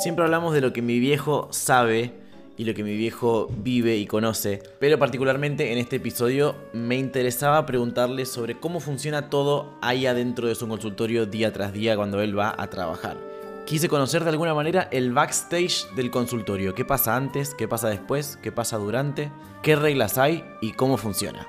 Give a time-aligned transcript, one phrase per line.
[0.00, 2.14] Siempre hablamos de lo que mi viejo sabe
[2.56, 7.66] y lo que mi viejo vive y conoce, pero particularmente en este episodio me interesaba
[7.66, 12.38] preguntarle sobre cómo funciona todo ahí adentro de su consultorio día tras día cuando él
[12.38, 13.18] va a trabajar.
[13.66, 18.38] Quise conocer de alguna manera el backstage del consultorio, qué pasa antes, qué pasa después,
[18.42, 19.30] qué pasa durante,
[19.62, 21.46] qué reglas hay y cómo funciona.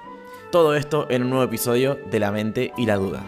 [0.51, 3.23] Todo esto en un nuevo episodio de La mente y la duda.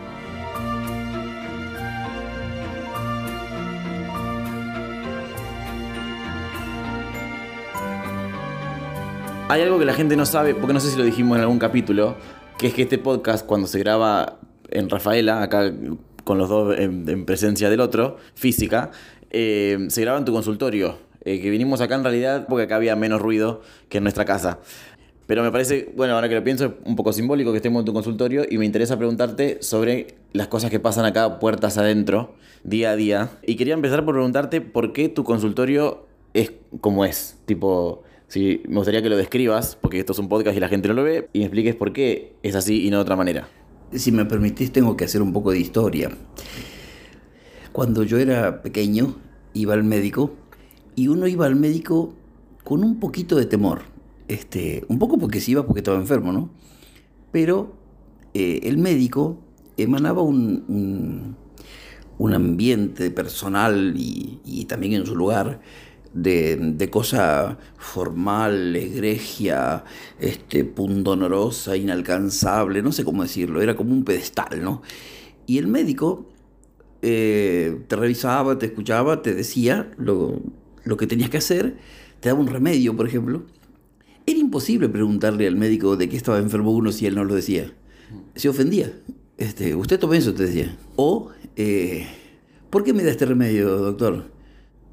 [9.54, 11.60] Hay algo que la gente no sabe, porque no sé si lo dijimos en algún
[11.60, 12.16] capítulo,
[12.58, 14.40] que es que este podcast cuando se graba
[14.72, 15.72] en Rafaela, acá
[16.24, 18.90] con los dos en, presencia del otro, física,
[19.30, 20.98] eh, se graba en tu consultorio.
[21.24, 24.58] Eh, que vinimos acá en realidad porque acá había menos ruido que en nuestra casa.
[25.28, 27.86] Pero me parece, bueno, ahora que lo pienso, es un poco simbólico que estemos en
[27.86, 32.90] tu consultorio y me interesa preguntarte sobre las cosas que pasan acá puertas adentro, día
[32.90, 33.30] a día.
[33.46, 37.38] Y quería empezar por preguntarte por qué tu consultorio es como es.
[37.46, 38.02] Tipo,
[38.34, 40.96] Sí, me gustaría que lo describas, porque esto es un podcast y la gente no
[40.96, 43.48] lo ve, y me expliques por qué es así y no de otra manera.
[43.92, 46.10] Si me permitís, tengo que hacer un poco de historia.
[47.72, 49.18] Cuando yo era pequeño,
[49.54, 50.34] iba al médico,
[50.96, 52.16] y uno iba al médico
[52.64, 53.84] con un poquito de temor.
[54.28, 56.50] Este, un poco porque se iba porque estaba enfermo, ¿no?
[57.32, 57.76] Pero
[58.34, 59.38] eh, el médico
[59.78, 61.36] emanaba un,
[62.18, 65.62] un, ambiente personal y, y también en su lugar
[66.14, 69.84] de, cosa formal, egregia,
[70.20, 74.82] este, pundonorosa, inalcanzable, no sé cómo decirlo, era como un pedestal, ¿no?
[75.46, 76.30] Y el médico
[77.02, 80.42] eh, te revisaba, te escuchaba, te decía lo,
[80.84, 81.78] lo que tenías que hacer,
[82.20, 83.44] te daba un remedio, por ejemplo.
[84.26, 87.74] Era imposible preguntarle al médico de qué estaba enfermo uno si él no lo decía.
[88.36, 88.94] Se ofendía.
[89.38, 90.78] Este, usted tome eso, te decía.
[90.96, 92.08] O, eh,
[92.70, 94.32] ¿por qué me da este remedio, doctor?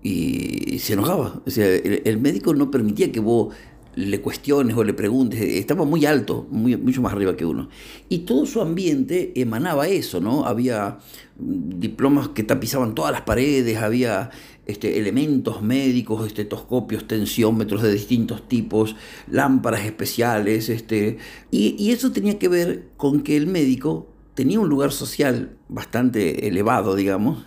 [0.03, 1.43] Y se enojaba.
[1.47, 3.55] O sea, el, médico no permitía que vos
[3.97, 7.69] le cuestiones o le preguntes, estaba muy alto, muy, mucho más arriba que uno.
[8.09, 10.47] Y todo su ambiente emanaba eso, ¿no?
[10.47, 10.99] Había
[11.39, 14.31] diplomas que tapizaban todas las paredes, había
[14.67, 18.95] este, elementos médicos, estetoscopios, tensiómetros de distintos tipos,
[19.29, 21.19] lámparas especiales, este,
[21.51, 26.47] y, y eso tenía que ver con que el médico tenía un lugar social bastante
[26.47, 27.45] elevado, digamos,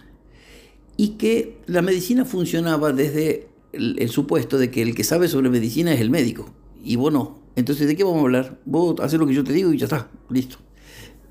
[0.97, 5.93] y que la medicina funcionaba desde el, supuesto de que el que sabe sobre medicina
[5.93, 7.39] es el médico y vos no.
[7.55, 8.59] Entonces, ¿de qué vamos a hablar?
[8.65, 10.57] Vos haces lo que yo te digo y ya está, listo.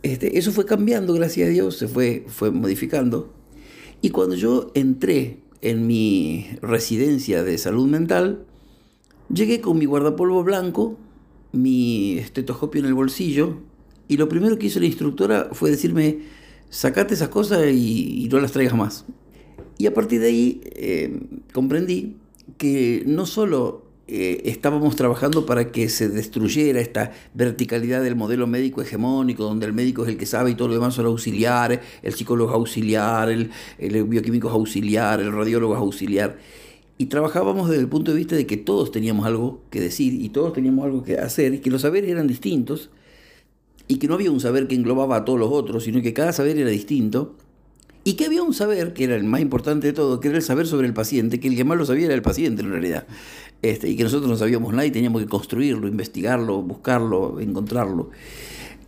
[0.03, 3.33] Este, eso fue cambiando, gracias a Dios, se fue, fue modificando.
[4.01, 8.45] Y cuando yo entré en mi residencia de salud mental,
[9.33, 10.99] llegué con mi guardapolvo blanco,
[11.53, 13.59] mi estetoscopio en el bolsillo,
[14.09, 16.23] y lo primero que hizo la instructora fue decirme,
[16.69, 19.05] sacate esas cosas y no las traigas más.
[19.83, 21.19] Y a partir de ahí eh,
[21.53, 22.15] comprendí
[22.57, 28.81] que no solo eh, estábamos trabajando para que se destruyera esta verticalidad del modelo médico
[28.81, 32.13] hegemónico, donde el médico es el que sabe y todo lo demás son auxiliares, el
[32.13, 36.39] psicólogo es auxiliar, el, el bioquímico es auxiliar, el radiólogo es auxiliar.
[36.97, 40.29] Y trabajábamos desde el punto de vista de que todos teníamos algo que decir y
[40.29, 42.91] todos teníamos algo que hacer, y que los saberes eran distintos,
[43.89, 46.33] y que no había un saber que englobaba a todos los otros, sino que cada
[46.33, 47.35] saber era distinto,
[48.05, 50.43] y que había un saber, que era el más importante de todo, que era el
[50.43, 53.07] saber sobre el paciente, que el que más lo sabía era el paciente en realidad.
[53.63, 58.11] Este, y que nosotros no sabíamos nada y teníamos que construirlo, investigarlo, buscarlo, encontrarlo.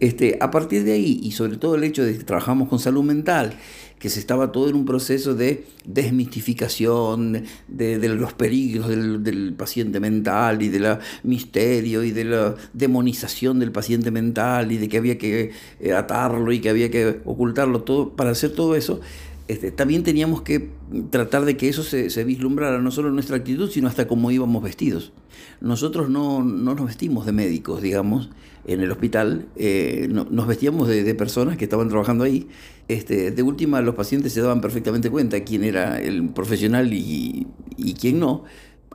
[0.01, 3.05] Este, a partir de ahí, y sobre todo el hecho de que trabajamos con salud
[3.05, 3.57] mental,
[3.99, 10.61] que se estaba todo en un proceso de desmistificación de, los peligros del, paciente mental
[10.61, 15.53] y del misterio y de la demonización del paciente mental y de que había que
[15.81, 18.11] eh, atarlo y que había que ocultarlo todo.
[18.11, 19.01] Para hacer todo eso,
[19.47, 20.71] este, también teníamos que
[21.11, 25.13] tratar de que eso se, vislumbrara no solo nuestra actitud, sino hasta cómo íbamos vestidos.
[25.61, 28.31] Nosotros no, no nos vestimos de médicos, digamos,
[28.67, 32.49] en el hospital, eh, nos vestíamos de, personas que estaban trabajando ahí.
[32.89, 37.93] Este, de última, los pacientes se daban perfectamente cuenta quién era el profesional y, y
[37.95, 38.45] quién no.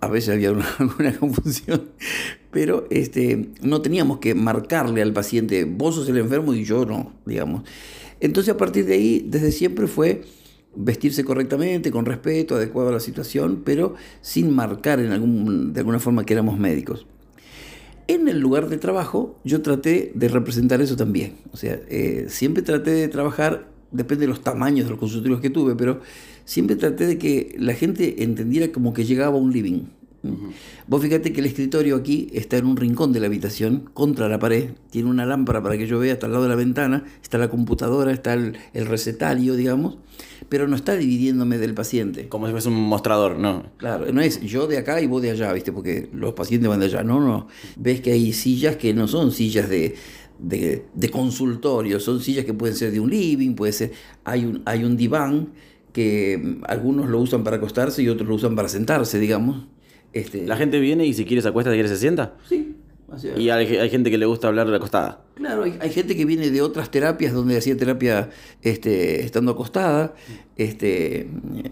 [0.01, 0.49] A veces había
[0.79, 1.89] alguna confusión,
[2.49, 7.13] pero este, no teníamos que marcarle al paciente, vos sos el enfermo y yo no,
[7.27, 7.63] digamos.
[8.19, 10.23] Entonces, a partir de ahí, desde siempre fue
[10.75, 15.99] vestirse correctamente, con respeto, adecuado a la situación, pero sin marcar en algún, de alguna
[15.99, 17.05] forma que éramos médicos.
[18.07, 21.35] En el lugar de trabajo yo traté de representar eso también.
[21.51, 25.49] O sea, eh, siempre traté de trabajar, depende de los tamaños de los consultorios que
[25.49, 26.01] tuve, pero
[26.45, 29.83] siempre traté de que la gente entendiera como que llegaba a un living.
[30.87, 34.37] Vos fíjate que el escritorio aquí está en un rincón de la habitación, contra la
[34.39, 37.37] pared, tiene una lámpara para que yo vea hasta al lado de la ventana, está
[37.37, 39.97] la computadora, está el, el recetario, digamos,
[40.49, 42.27] pero no está dividiéndome del paciente.
[42.27, 43.65] Como si fuese un mostrador, ¿no?
[43.77, 45.71] Claro, no es yo de acá y vos de allá, ¿viste?
[45.71, 47.03] Porque los pacientes van de allá.
[47.03, 47.47] No, no.
[47.77, 49.95] Ves que hay sillas que no son sillas de,
[50.39, 53.91] de, de consultorio, son sillas que pueden ser de un living, puede ser.
[54.23, 55.49] Hay un, hay un diván
[55.93, 59.65] que mm, algunos lo usan para acostarse y otros lo usan para sentarse, digamos.
[60.13, 62.35] Este, La gente viene y si quiere se acuesta, si quiere se sienta.
[62.47, 62.75] Sí.
[63.37, 65.23] Y hay, hay gente que le gusta hablar de la acostada.
[65.33, 68.29] Claro, hay, hay gente que viene de otras terapias donde hacía terapia
[68.61, 70.13] este, estando acostada.
[70.57, 71.27] Este,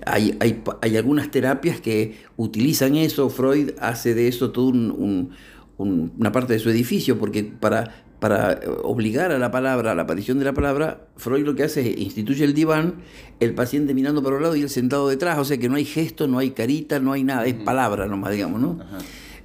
[0.05, 3.29] hay, hay, hay algunas terapias que utilizan eso.
[3.29, 5.29] Freud hace de eso todo un- un-
[5.77, 9.95] un- una parte de su edificio, porque para, para eh, obligar a la palabra, a
[9.95, 12.95] la aparición de la palabra, Freud lo que hace es instituye el diván,
[13.39, 15.37] el paciente mirando para un lado y él sentado detrás.
[15.37, 18.31] O sea que no hay gesto, no hay carita, no hay nada, es palabra nomás,
[18.31, 18.79] digamos, ¿no?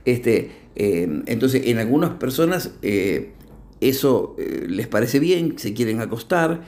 [0.05, 3.33] Este, eh, entonces, en algunas personas eh,
[3.81, 6.63] eso eh, les parece bien, se quieren acostar.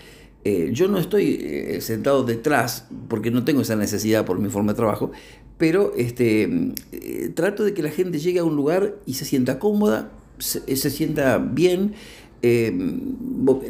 [0.72, 5.10] Yo no estoy sentado detrás porque no tengo esa necesidad por mi forma de trabajo,
[5.56, 6.74] pero este,
[7.32, 10.90] trato de que la gente llegue a un lugar y se sienta cómoda, se, se
[10.90, 11.94] sienta bien.
[12.42, 12.72] Eh,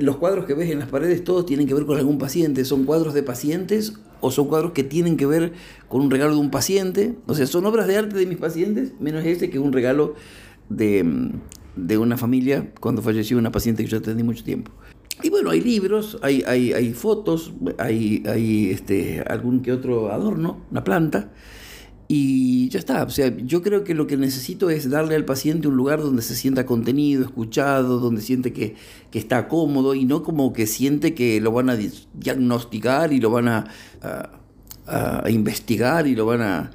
[0.00, 2.84] los cuadros que ves en las paredes todos tienen que ver con algún paciente, son
[2.84, 5.52] cuadros de pacientes o son cuadros que tienen que ver
[5.88, 8.92] con un regalo de un paciente, o sea, son obras de arte de mis pacientes,
[8.98, 10.14] menos este que es un regalo
[10.70, 11.30] de, mm,
[11.76, 14.72] de una familia cuando falleció una paciente que yo atendí mucho tiempo.
[15.22, 20.64] Y bueno, hay libros, hay, hay, hay fotos, hay, hay este, algún que otro adorno,
[20.70, 21.32] una planta,
[22.08, 23.02] y ya está.
[23.04, 26.22] O sea, yo creo que lo que necesito es darle al paciente un lugar donde
[26.22, 28.74] se sienta contenido, escuchado, donde siente que,
[29.10, 31.76] que está cómodo y no como que siente que lo van a
[32.14, 33.64] diagnosticar y lo van a,
[34.02, 34.30] a-
[34.86, 36.70] a investigar y lo van a...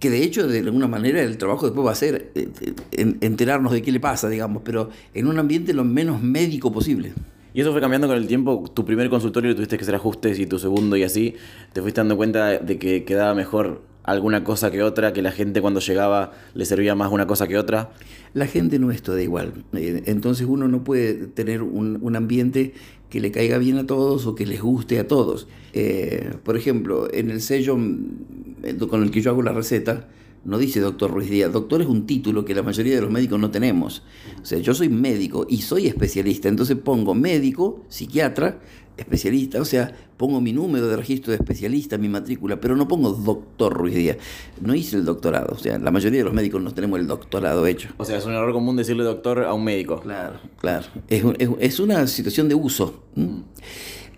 [0.00, 3.16] Que de hecho, de alguna manera, el trabajo después va a ser eh, eh, en-
[3.22, 7.14] enterarnos de qué le pasa, digamos, pero en un ambiente lo menos médico posible.
[7.54, 8.70] Y eso fue cambiando con el tiempo.
[8.74, 11.36] Tu primer consultorio tuviste que hacer ajustes y tu segundo y así.
[11.72, 15.60] Te fuiste dando cuenta de que quedaba mejor alguna cosa que otra, que la gente
[15.60, 17.90] cuando llegaba le servía más una cosa que otra.
[18.34, 19.52] La gente no es toda igual.
[19.74, 22.72] Eh, Entonces uno no puede tener un, un ambiente
[23.10, 25.48] que le caiga bien a todos o que les guste a todos.
[25.72, 30.08] Eh, por ejemplo, en el sello mm, con el que yo hago la receta,
[30.44, 31.52] no dice doctor Ruiz Díaz.
[31.52, 34.02] Doctor es un título que la mayoría de los médicos no tenemos.
[34.42, 36.48] O sea, yo soy médico y soy especialista.
[36.48, 38.60] Entonces pongo médico, psiquiatra,
[38.96, 39.60] especialista.
[39.60, 43.72] O sea, pongo mi número de registro de especialista, mi matrícula, pero no pongo doctor
[43.74, 44.16] Ruiz Díaz.
[44.60, 45.54] No hice el doctorado.
[45.54, 47.90] O sea, la mayoría de los médicos no tenemos el doctorado hecho.
[47.98, 50.00] O sea, es un error común decirle doctor a un médico.
[50.00, 50.86] Claro, claro.
[51.08, 53.02] Es, un- es- es una situación de uso.
[53.16, 53.42] ¿m?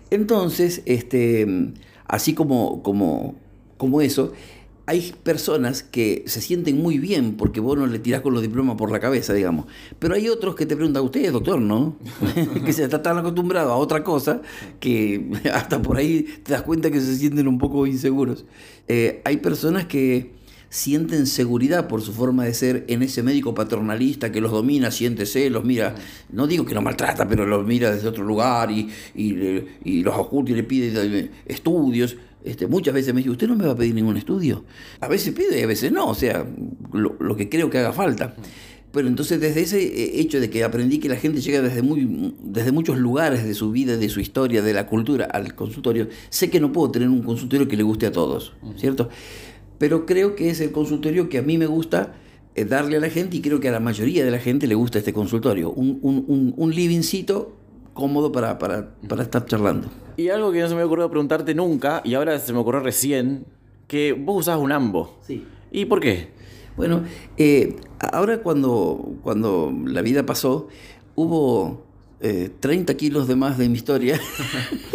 [0.09, 1.73] Entonces, este,
[2.07, 3.35] así como, como,
[3.77, 4.33] como eso,
[4.85, 8.77] hay personas que se sienten muy bien porque vos no le tirás con los diplomas
[8.77, 9.67] por la cabeza, digamos.
[9.99, 11.95] Pero hay otros que te preguntan, usted es doctor, ¿no?
[12.65, 14.41] que se está tan acostumbrado a otra cosa
[14.79, 18.45] que hasta por ahí te das cuenta que se sienten un poco inseguros.
[18.87, 20.41] Eh, hay personas que
[20.71, 25.25] sienten seguridad por su forma de ser en ese médico paternalista que los domina, siente
[25.25, 25.95] celos, mira,
[26.31, 30.51] no digo que los maltrata, pero los mira desde otro lugar y, y, los oculta
[30.51, 32.15] y le pide eh, estudios.
[32.43, 34.65] Este, muchas veces me dice, ¿usted no me va a pedir ningún estudio?
[34.99, 36.45] A veces pide y a veces no, o sea,
[36.91, 38.35] lo, lo que creo que haga falta.
[38.91, 42.33] Pero entonces desde ese eh, hecho de que aprendí que la gente llega desde, muy,
[42.43, 46.49] desde muchos lugares de su vida, de su historia, de la cultura al consultorio, sé
[46.49, 49.09] que no puedo tener un consultorio que le guste a todos, ¿cierto?
[49.77, 52.15] Pero creo que es el consultorio que a mí me gusta
[52.53, 54.75] eh, darle a la gente y creo que a la mayoría de la gente le
[54.75, 55.71] gusta este consultorio.
[55.71, 57.60] Un, un, un, un livingcito
[57.93, 59.89] cómodo para, para, para estar charlando.
[60.17, 63.45] Y algo que no se me ocurrido preguntarte nunca, y ahora se me ocurrió recién,
[63.87, 65.17] que vos usás un ambo.
[65.25, 65.45] Sí.
[65.71, 66.29] ¿Y por qué?
[66.77, 67.03] Bueno,
[67.37, 70.67] eh, ahora cuando, cuando la vida pasó,
[71.15, 71.83] hubo
[72.21, 74.19] eh, 30 kilos de más de mi historia.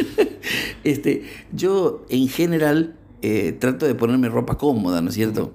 [0.85, 5.53] este, yo en general eh, trato de ponerme ropa cómoda, ¿no es cierto?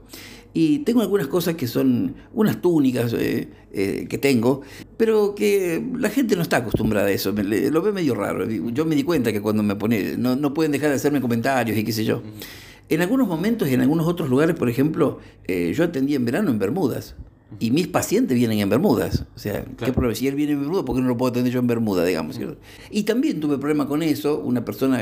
[0.54, 4.62] Y tengo algunas cosas que son unas túnicas eh, eh, que tengo,
[4.98, 8.50] pero que la gente no está acostumbrada a eso, me- lo ve medio raro.
[8.50, 11.78] Yo me di cuenta que cuando me pone, no, no pueden dejar de hacerme comentarios
[11.78, 12.22] y qué sé yo.
[12.90, 16.52] En algunos momentos y en algunos otros lugares, por ejemplo, eh, yo atendí en verano
[16.52, 17.16] en Bermudas.
[17.60, 19.26] Y mis pacientes vienen en Bermudas.
[19.36, 20.16] O sea, ¿qué problema?
[20.16, 22.36] Si él viene en Bermudas, ¿por qué no lo puedo atender yo en Bermuda, digamos?
[22.38, 22.58] ¿cierto?
[22.90, 24.40] Y también tuve problema con eso.
[24.40, 25.02] Una persona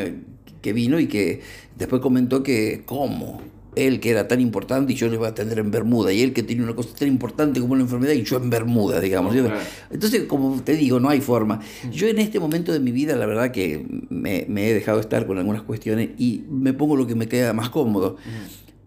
[0.62, 1.42] que vino y que
[1.78, 3.40] después comentó que, ¿cómo?
[3.76, 6.12] Él que era tan importante y yo le voy a atender en Bermuda.
[6.12, 9.00] Y él que tiene una cosa tan importante como una enfermedad y yo en Bermuda,
[9.00, 9.36] digamos.
[9.90, 11.60] Entonces, como te digo, no hay forma.
[11.92, 15.26] Yo en este momento de mi vida, la verdad que me, me he dejado estar
[15.28, 18.18] con algunas cuestiones y me pongo lo que me queda más cómodo.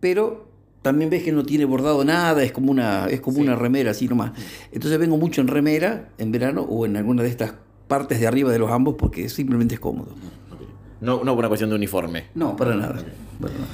[0.00, 3.92] Pero también ves que no tiene bordado nada, es como una, es como una remera
[3.92, 4.32] así nomás.
[4.72, 7.54] Entonces vengo mucho en remera en verano o en alguna de estas
[7.86, 10.14] partes de arriba de los ambos porque simplemente es cómodo.
[11.00, 12.26] No, no por una cuestión de uniforme.
[12.34, 13.04] No, para nada.
[13.40, 13.66] para nada.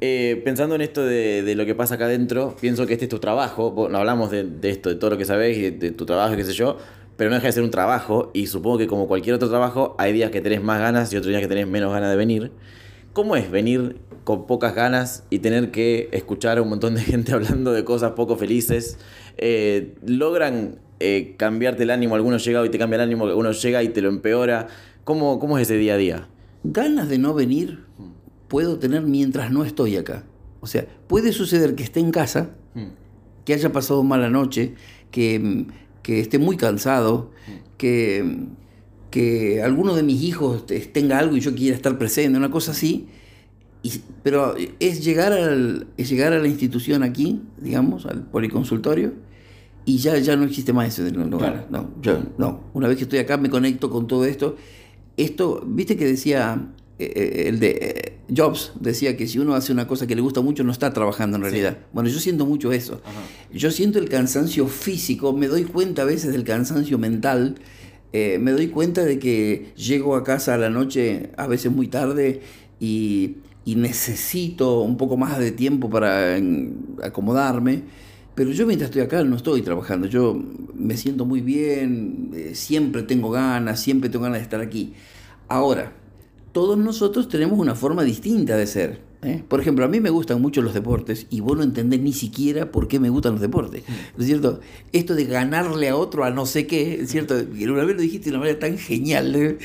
[0.00, 3.08] Eh, pensando en esto de, de lo que pasa acá adentro, pienso que este es
[3.08, 3.72] tu trabajo.
[3.72, 6.44] Vos- hablamos de, de esto, de todo lo que sabés y de, tu trabajo, qué
[6.44, 6.76] sé yo,
[7.16, 10.12] pero no deja de ser un trabajo y supongo que como cualquier otro trabajo, hay
[10.12, 12.52] días que tenés más ganas y otros días que tenés menos ganas de venir.
[13.12, 17.32] ¿Cómo es venir con pocas ganas y tener que escuchar a un montón de gente
[17.32, 18.98] hablando de cosas poco felices?
[19.36, 22.14] Eh, ¿Logran eh, cambiarte el ánimo?
[22.14, 24.68] Alguno llega y te cambia el ánimo, uno llega y te lo empeora.
[25.02, 26.28] ¿Cómo, cómo es ese día a día?
[26.62, 27.87] Ganas de no venir
[28.48, 30.24] puedo tener mientras no estoy acá.
[30.60, 32.50] O sea, puede suceder que esté en casa,
[33.44, 34.74] que haya pasado mala noche,
[35.10, 35.66] que, mm,
[36.02, 37.30] que esté muy cansado,
[37.76, 38.46] que, mm,
[39.10, 42.72] que alguno de mis hijos te- tenga algo y yo quiera estar presente, una cosa
[42.72, 43.06] así.
[43.82, 49.12] Y- pero es llegar, al, es llegar a la institución aquí, digamos, al policonsultorio,
[49.86, 50.98] y ya, ya no existe más.
[50.98, 51.64] No, no, Claro.
[51.70, 52.64] no, yo- no.
[52.74, 54.56] Una vez que estoy acá me conecto con todo esto.
[55.16, 59.72] Esto, viste que decía eh, eh, el de eh, Jobs, decía que si uno hace
[59.72, 61.78] una cosa que le gusta mucho no está trabajando en realidad.
[61.92, 63.00] Bueno, yo siento mucho eso.
[63.52, 67.56] Yo siento el cansancio físico, me doy cuenta a veces del cansancio mental,
[68.12, 71.88] eh, me doy cuenta de que llego a casa a la noche a veces muy
[71.88, 72.40] tarde
[72.80, 77.84] y, y necesito un poco más de tiempo para en, acomodarme.
[78.34, 80.40] Pero yo mientras estoy acá no estoy trabajando, yo
[80.74, 84.94] me siento muy bien, eh, siempre tengo ganas, siempre tengo ganas de estar aquí.
[85.48, 85.92] Ahora,
[86.58, 89.00] todos nosotros tenemos una forma distinta de ser.
[89.22, 89.44] ¿eh?
[89.46, 92.72] Por ejemplo, a mí me gustan mucho los deportes y vos no entendés ni siquiera
[92.72, 93.84] por qué me gustan los deportes.
[94.16, 94.58] ¿No es cierto?
[94.92, 97.40] Esto de ganarle a otro a no sé qué, ¿es cierto?
[97.56, 99.36] Y una vez lo dijiste de una manera tan genial.
[99.36, 99.58] ¿eh?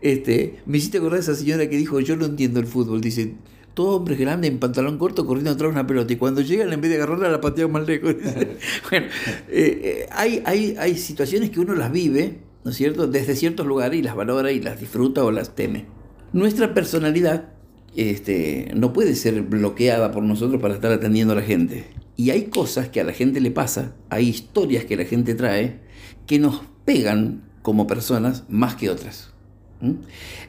[0.00, 3.02] Este, me hiciste acordar de esa señora que dijo, yo no entiendo el fútbol.
[3.02, 3.34] Dice,
[3.74, 6.80] todo hombre grande en pantalón corto corriendo atrás de una pelota y cuando llegan en
[6.80, 8.14] vez de agarrarla la patean más lejos.
[8.90, 9.06] bueno,
[9.50, 14.00] eh, hay, hay, hay situaciones que uno las vive, ¿no es cierto?, desde ciertos lugares
[14.00, 15.97] y las valora y las disfruta o las teme.
[16.32, 17.50] Nuestra personalidad
[17.96, 21.86] este, no puede ser bloqueada por nosotros para estar atendiendo a la gente.
[22.16, 25.80] Y hay cosas que a la gente le pasa, hay historias que la gente trae
[26.26, 29.32] que nos pegan como personas más que otras.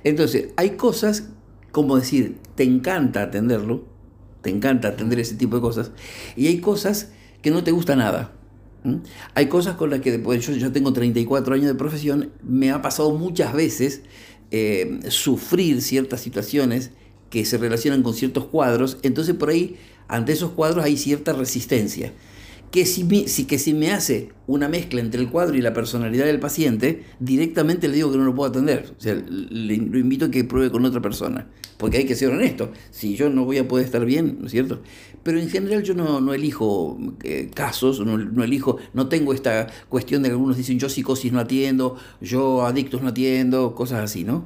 [0.04, 1.30] Entonces, hay cosas
[1.72, 3.86] como decir, te encanta atenderlo,
[4.42, 5.92] te encanta atender ese tipo de cosas,
[6.36, 8.34] y hay cosas que no te gusta nada.
[9.36, 12.82] Hay cosas con las que después, yo, yo tengo 34 años de profesión, me ha
[12.82, 14.04] pasado muchas veces
[14.52, 16.92] eh, sufrir ciertas situaciones
[17.30, 19.78] que se relacionan con ciertos cuadros, entonces por ahí,
[20.08, 22.14] ante esos cuadros hay cierta resistencia.
[22.72, 26.26] Que si, me, que si me hace una mezcla entre el cuadro y la personalidad
[26.26, 28.94] del paciente, directamente le digo que no lo puedo atender.
[28.96, 31.48] O sea, le, lo invito a que pruebe con otra persona.
[31.80, 32.74] Porque hay que ser honesto.
[32.92, 34.82] Si yo no voy a poder estar bien, ¿no es cierto?
[35.24, 39.68] Pero en general yo no, no elijo eh, casos, no, no, elijo, no tengo esta
[39.88, 44.26] cuestión de que algunos dicen yo psicosis no atiendo, yo adictos no atiendo, cosas así,
[44.26, 44.44] ¿no?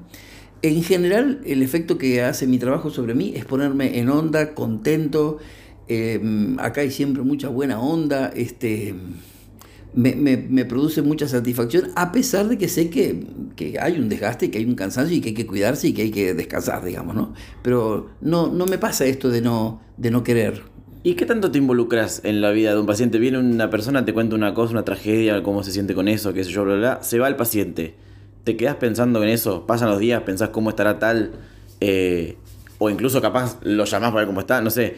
[0.61, 5.39] En general, el efecto que hace mi trabajo sobre mí es ponerme en onda, contento.
[5.87, 6.21] Eh,
[6.59, 8.27] acá hay siempre mucha buena onda.
[8.27, 8.93] Este,
[9.95, 14.49] me, me, produce mucha satisfacción, a pesar de que sé que, que, hay un desgaste,
[14.49, 17.15] que hay un cansancio y que hay que cuidarse y que hay que descansar, digamos,
[17.15, 17.33] ¿no?
[17.61, 20.63] Pero no, no me pasa esto de no, de no querer.
[21.03, 23.19] ¿Y qué tanto te involucras en la vida de un paciente?
[23.19, 26.43] Viene una persona, te cuenta una cosa, una tragedia, cómo se siente con eso, qué
[26.43, 27.03] sé yo, bla, bla.
[27.03, 27.95] Se va el paciente.
[28.45, 29.67] ¿Te quedas pensando en eso?
[29.67, 31.33] Pasan los días, pensás cómo estará tal,
[31.81, 32.37] eh,
[32.77, 34.95] o incluso capaz lo llamás para ver cómo está, no sé.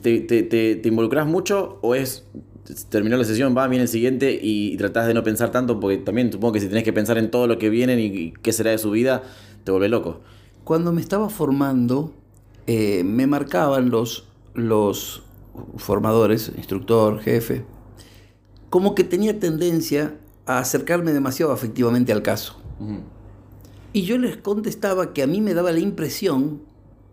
[0.00, 2.24] ¿Te, te, te, te involucras mucho o es
[2.88, 5.80] terminó la sesión, va, viene el siguiente y, y tratás de no pensar tanto?
[5.80, 8.32] Porque también supongo que si tenés que pensar en todo lo que viene y, y
[8.42, 9.22] qué será de su vida,
[9.64, 10.20] te vuelve loco.
[10.64, 12.12] Cuando me estaba formando,
[12.66, 15.22] eh, me marcaban los, los
[15.76, 17.64] formadores, instructor, jefe,
[18.70, 22.60] como que tenía tendencia a acercarme demasiado afectivamente al caso.
[22.80, 23.00] Uh -huh.
[23.92, 26.60] Y yo les contestaba que a mí me daba la impresión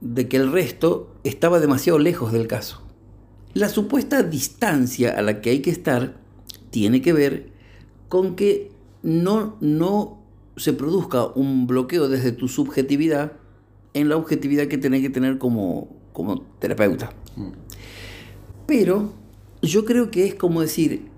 [0.01, 2.82] de que el resto estaba demasiado lejos del caso.
[3.53, 6.15] La supuesta distancia a la que hay que estar
[6.71, 7.51] tiene que ver
[8.09, 8.71] con que
[9.03, 10.23] no, no
[10.57, 13.33] se produzca un bloqueo desde tu subjetividad
[13.93, 17.11] en la objetividad que tenés que tener como, como terapeuta.
[17.35, 17.49] Mm.
[18.65, 19.13] Pero
[19.61, 21.09] yo creo que es como decir,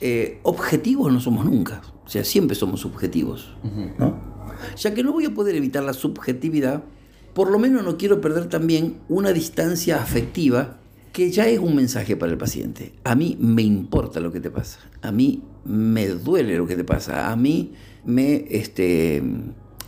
[0.00, 3.56] eh, objetivos no somos nunca, o sea, siempre somos subjetivos.
[3.62, 3.96] Uh -huh.
[3.98, 4.34] ¿no?
[4.76, 6.84] Ya que no voy a poder evitar la subjetividad,
[7.34, 10.78] por lo menos no quiero perder también una distancia afectiva
[11.14, 12.92] que ya es un mensaje para el paciente.
[13.04, 16.82] A mí me importa lo que te pasa, a mí me duele lo que te
[16.82, 17.72] pasa, a mí
[18.04, 19.22] me, este,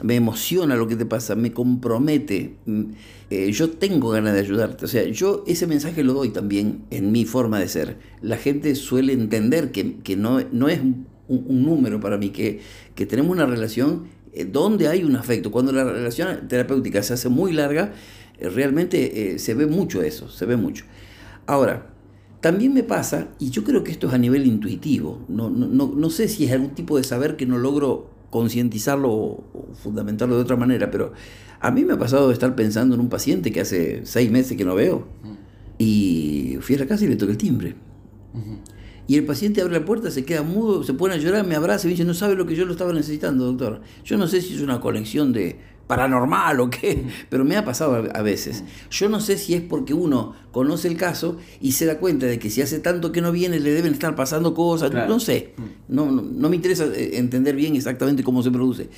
[0.03, 2.83] me emociona lo que te pasa, me compromete, mm,
[3.31, 4.85] eh, yo tengo ganas de ayudarte.
[4.85, 7.97] O sea, yo ese mensaje lo doy también en mi forma de ser.
[8.23, 12.61] La gente suele entender que, que no, no es un, número para mí, que,
[12.95, 15.51] que tenemos una relación eh, donde hay un afecto.
[15.51, 17.95] Cuando la relación terapéutica se hace muy larga,
[18.39, 20.85] eh, realmente se ve mucho eso, se ve mucho.
[21.47, 21.95] Ahora,
[22.41, 25.93] también me pasa, y yo creo que esto es a nivel intuitivo, no, no, no,
[25.95, 29.45] no sé si es algún tipo de saber que no logro concientizarlo o,
[29.83, 31.13] fundamentarlo de otra manera, pero
[31.61, 34.57] a mí me ha pasado de estar pensando en un paciente que hace seis meses
[34.57, 35.07] que no veo
[35.79, 37.75] y fui a la casa y le toqué el timbre.
[39.09, 41.87] Y el paciente abre la puerta, se queda mudo, se pone a llorar, me abraza
[41.87, 43.81] y me dice, no sabe lo que yo lo estaba necesitando, doctor.
[44.05, 48.09] Yo no sé si es una conexión de paranormal o qué, pero me ha pasado
[48.13, 48.65] a, veces.
[48.91, 52.39] Yo no sé si es porque uno conoce el caso y se da cuenta de
[52.39, 55.09] que si hace tanto que no viene le deben estar pasando cosas, Claro.
[55.09, 55.53] no sé.
[55.89, 58.89] No, no, no me interesa eh, entender bien exactamente cómo se produce.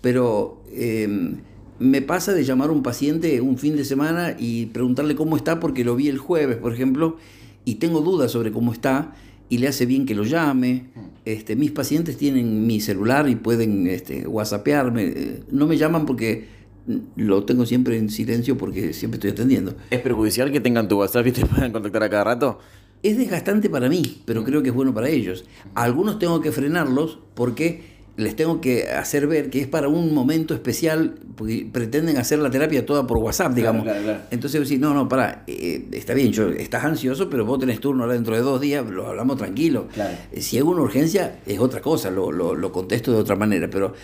[0.00, 1.36] Pero eh,
[1.78, 5.60] me pasa de llamar a un paciente un fin de semana y preguntarle cómo está
[5.60, 7.16] porque lo vi el jueves, por ejemplo,
[7.64, 9.14] y tengo dudas sobre cómo está
[9.54, 10.86] y le hace bien que lo llame.
[11.24, 15.04] Este, mis pacientes tienen mi celular y pueden este, whatsappearme.
[15.04, 16.48] Eh, No me llaman porque
[16.88, 19.76] mm, lo tengo siempre en silencio porque siempre estoy atendiendo.
[19.90, 22.58] ¿Es perjudicial que tengan tu WhatsApp y te puedan contactar a cada rato?
[23.04, 25.44] Es desgastante para mí, pero creo que es bueno para ellos.
[25.76, 30.14] A algunos tengo que frenarlos porque les tengo que hacer ver que es para un
[30.14, 33.82] momento especial, porque pretenden hacer la terapia toda por WhatsApp, digamos.
[33.82, 34.20] claro, claro.
[34.30, 38.34] Entonces no, no, para, está bien, yo, estás ansioso, pero vos tenés turno ahora dentro
[38.34, 39.88] de dos días, lo hablamos tranquilo.
[40.32, 43.68] Eh, Si hay una urgencia, es otra cosa, lo, lo, lo contesto de otra manera,
[43.68, 43.94] pero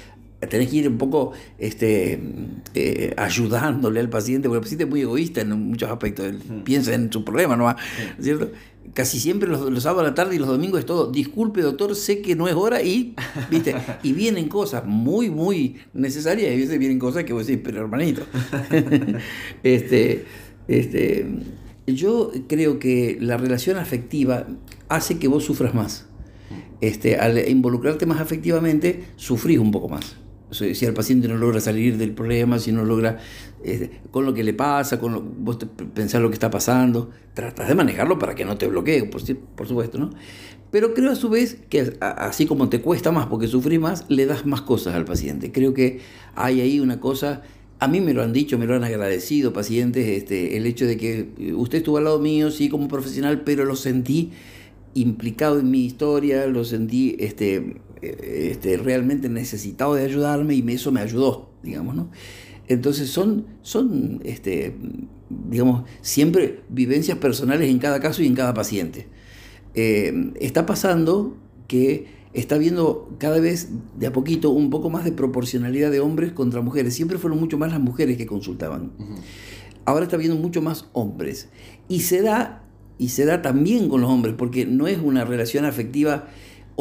[0.49, 2.19] tenés que ir un poco este,
[2.75, 6.95] eh, ayudándole al paciente, porque el paciente es muy egoísta en muchos aspectos, él piensa
[6.95, 7.77] en su problema nomás,
[8.21, 8.51] ¿cierto?
[8.95, 11.95] Casi siempre los, los sábados a la tarde y los domingos es todo, disculpe doctor,
[11.95, 13.15] sé que no es hora y,
[13.51, 13.75] ¿viste?
[14.03, 17.81] Y vienen cosas muy, muy necesarias y a veces vienen cosas que vos decís, pero
[17.81, 18.23] hermanito.
[19.63, 20.25] este,
[20.69, 21.27] este,
[21.87, 24.47] yo creo que la relación afectiva
[24.89, 26.07] hace que vos sufras más.
[26.81, 30.17] Este, al involucrarte más afectivamente, sufrís un poco más.
[30.51, 33.19] Si el paciente no logra salir del problema, si no logra,
[33.63, 35.59] este, con lo que le pasa, con lo, vos
[35.95, 39.21] pensar lo que está pasando, tratas de manejarlo para que no te bloquee, por,
[39.67, 40.11] supuesto, ¿no?
[40.71, 44.27] Pero creo a su vez que así como te cuesta más porque sufrís más, le
[44.27, 45.51] das más cosas al paciente.
[45.51, 46.01] Creo que
[46.35, 47.43] hay ahí una cosa,
[47.81, 50.97] a mí me lo han dicho, me lo han agradecido pacientes, este, el hecho de
[50.97, 54.31] que eh, usted estuvo al lado mío, sí, como profesional, pero lo sentí
[54.95, 60.93] implicado en mi historia, lo sentí este, eh, este, realmente necesitado de ayudarme y eso
[60.93, 62.11] me ayudó, digamos, ¿no?
[62.69, 64.77] Entonces son, son este,
[65.29, 69.09] digamos, siempre vivencias personales en cada caso y en cada paciente.
[69.75, 71.37] Eh, está pasando
[71.67, 76.33] que está habiendo cada vez de a poquito un poco más de proporcionalidad de hombres
[76.33, 76.95] contra mujeres.
[76.95, 78.93] Siempre fueron mucho más las mujeres que consultaban.
[79.85, 81.49] Ahora está habiendo mucho más hombres.
[81.89, 82.65] Y se da,
[82.99, 86.29] y se da también con los hombres, porque no es una relación afectiva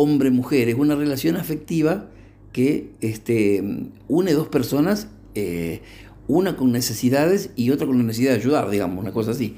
[0.01, 2.09] hombre-mujer, es una relación afectiva
[2.53, 3.63] que este,
[4.07, 5.81] une dos personas, eh,
[6.27, 9.55] una con necesidades y otra con la necesidad de ayudar, digamos, una cosa así.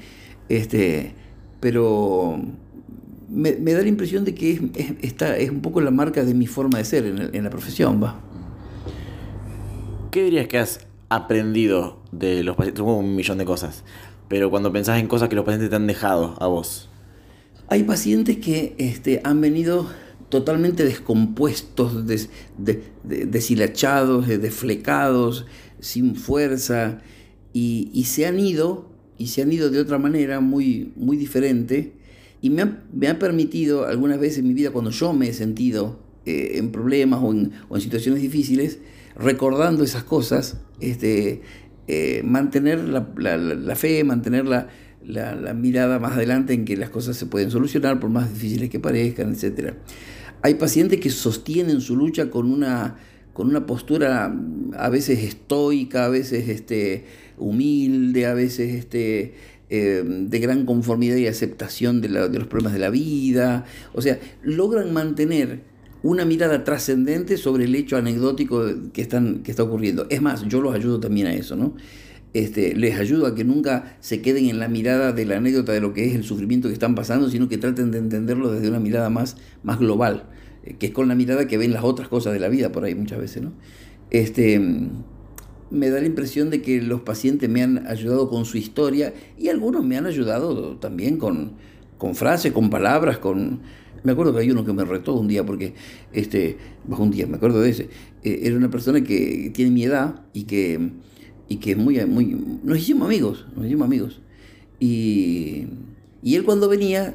[0.48, 1.14] Este,
[1.60, 2.40] pero
[3.30, 6.24] me, me da la impresión de que es, es- está, es un poco la marca
[6.24, 8.20] de mi forma de ser en, el- en la profesión, va.
[10.10, 12.80] ¿Qué dirías que has aprendido de los pacientes?
[12.80, 13.84] Supongo un millón de cosas.
[14.28, 16.88] Pero cuando pensás en cosas que los pacientes te han dejado a vos.
[17.68, 19.88] Hay pacientes que este, han venido
[20.32, 25.44] totalmente descompuestos, des- de- de- deshilachados, desflecados,
[25.78, 27.02] sin fuerza,
[27.52, 31.92] y, se han ido, y se han ido de otra manera muy, muy diferente,
[32.40, 35.34] y me ha, me ha permitido algunas veces en mi vida, cuando yo me he
[35.34, 38.78] sentido eh, en problemas o en, situaciones difíciles,
[39.14, 41.42] recordando esas cosas, este,
[41.88, 44.68] eh, mantener la, la- fe, mantener la,
[45.06, 48.80] la- mirada más adelante en que las cosas se pueden solucionar por más difíciles que
[48.80, 49.74] parezcan, etc.
[50.42, 52.96] Hay pacientes que sostienen su lucha con una,
[53.32, 54.34] con una postura
[54.76, 57.04] a veces estoica, a veces este,
[57.38, 59.34] humilde, a veces este,
[59.70, 63.64] eh, de gran conformidad y aceptación de, de los problemas de la vida.
[63.94, 65.60] O sea, logran mantener
[66.02, 70.06] una mirada trascendente sobre el hecho anecdótico que, están, que está ocurriendo.
[70.10, 71.74] Es más, yo los ayudo también a eso, ¿no?
[72.34, 75.80] Este, les ayudo a que nunca se queden en la mirada de la anécdota de
[75.80, 78.80] lo que es el sufrimiento que están pasando, sino que traten de entenderlo desde una
[78.80, 80.24] mirada más, más global,
[80.64, 82.84] eh, que es con la mirada que ven las otras cosas de la vida por
[82.84, 83.52] ahí muchas veces, ¿no?
[84.10, 84.60] Este,
[85.70, 89.48] me da la impresión de que los pacientes me han ayudado con su historia y
[89.48, 91.52] algunos me han ayudado también con,
[91.98, 93.60] con frases, con palabras, con,
[94.04, 95.74] Me acuerdo que hay uno que me retó un día porque,
[96.12, 97.88] este, bajo un día, me acuerdo de ese.
[98.22, 100.90] Eh, era una persona que tiene mi edad y que,
[101.52, 104.20] y que muy, muy, nos hicimos amigos, nos hicimos amigos.
[104.80, 105.66] Y,
[106.22, 107.12] y él cuando venía,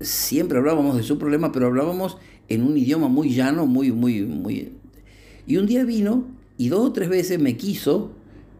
[0.00, 2.16] siempre hablábamos de su problema, pero hablábamos
[2.48, 4.74] en un idioma muy llano, muy, muy, muy...
[5.44, 6.24] Y un día vino
[6.56, 8.12] y dos o tres veces me quiso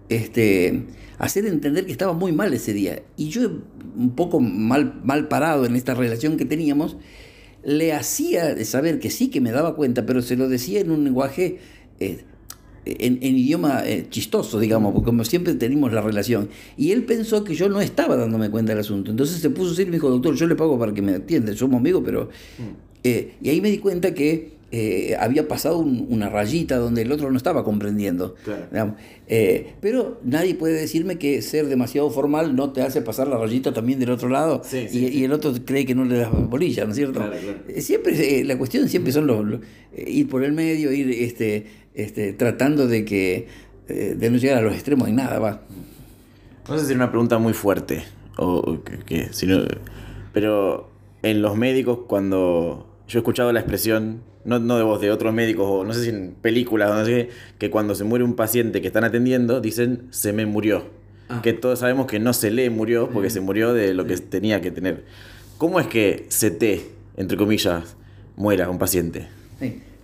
[0.08, 0.86] este,
[1.18, 3.04] hacer entender que estaba muy mal ese día.
[3.16, 3.52] Y yo,
[3.96, 6.96] un poco mal, mal parado en esta relación que teníamos,
[7.62, 11.04] le hacía saber que sí, que me daba cuenta, pero se lo decía en un
[11.04, 11.58] lenguaje,
[12.00, 12.24] eh,
[12.84, 16.48] en, idioma eh, chistoso, digamos, porque como siempre tenemos la relación.
[16.76, 19.10] Y él pensó que yo no estaba dándome cuenta del asunto.
[19.10, 21.54] Entonces se puso así y me dijo, doctor, yo le pago para que me atienda,
[21.54, 22.28] somos amigos, pero...
[22.58, 22.90] Mm.
[23.02, 27.28] Eh, y ahí me di cuenta que eh, había pasado una rayita donde el otro
[27.32, 28.36] no estaba comprendiendo.
[29.26, 33.72] Eh, pero nadie puede decirme que ser demasiado formal no te hace pasar la rayita
[33.72, 36.96] también del otro lado y, el otro cree que no le das bolilla, ¿no es
[36.96, 37.20] cierto?
[37.68, 39.60] Eh, siempre, la cuestión siempre son los,
[39.96, 43.48] ir por el medio, ir este, este, tratando de que
[43.88, 45.62] de no llegar a los extremos en nada, va.
[46.68, 48.04] No sé si es una pregunta muy fuerte,
[48.36, 49.30] o, que,
[50.32, 50.90] pero
[51.22, 55.34] en los médicos cuando yo he escuchado la expresión no, no de voz, de otros
[55.34, 58.80] médicos, o no sé si en películas, no sé, que cuando se muere un paciente
[58.80, 60.84] que están atendiendo, dicen se me murió.
[61.28, 61.40] Ah.
[61.42, 63.32] Que todos sabemos que no se le murió porque mm.
[63.32, 65.04] se murió de lo que tenía que tener.
[65.58, 67.96] ¿Cómo es que se te, entre comillas,
[68.36, 69.28] muera un paciente?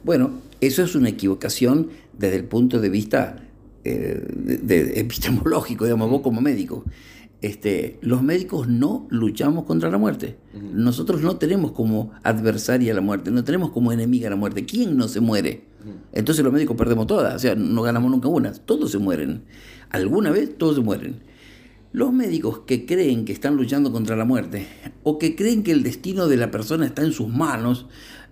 [0.07, 3.43] Bueno, eso es una equivocación desde el punto de vista
[3.83, 6.85] eh, de, epistemológico, digamos, vos como médico.
[7.43, 10.37] Este, los médicos no luchamos contra la muerte.
[10.73, 14.65] Nosotros no tenemos como adversaria la muerte, no tenemos como enemiga la muerte.
[14.65, 15.65] ¿Quién no se muere?
[16.13, 18.53] Entonces los médicos perdemos todas, o sea, no ganamos nunca una.
[18.53, 19.43] Todos se mueren.
[19.91, 21.17] Alguna vez todos se mueren.
[21.93, 24.69] Los médicos que creen que están luchando contra la muerte
[25.03, 27.87] o que creen que el destino de la persona está en sus manos,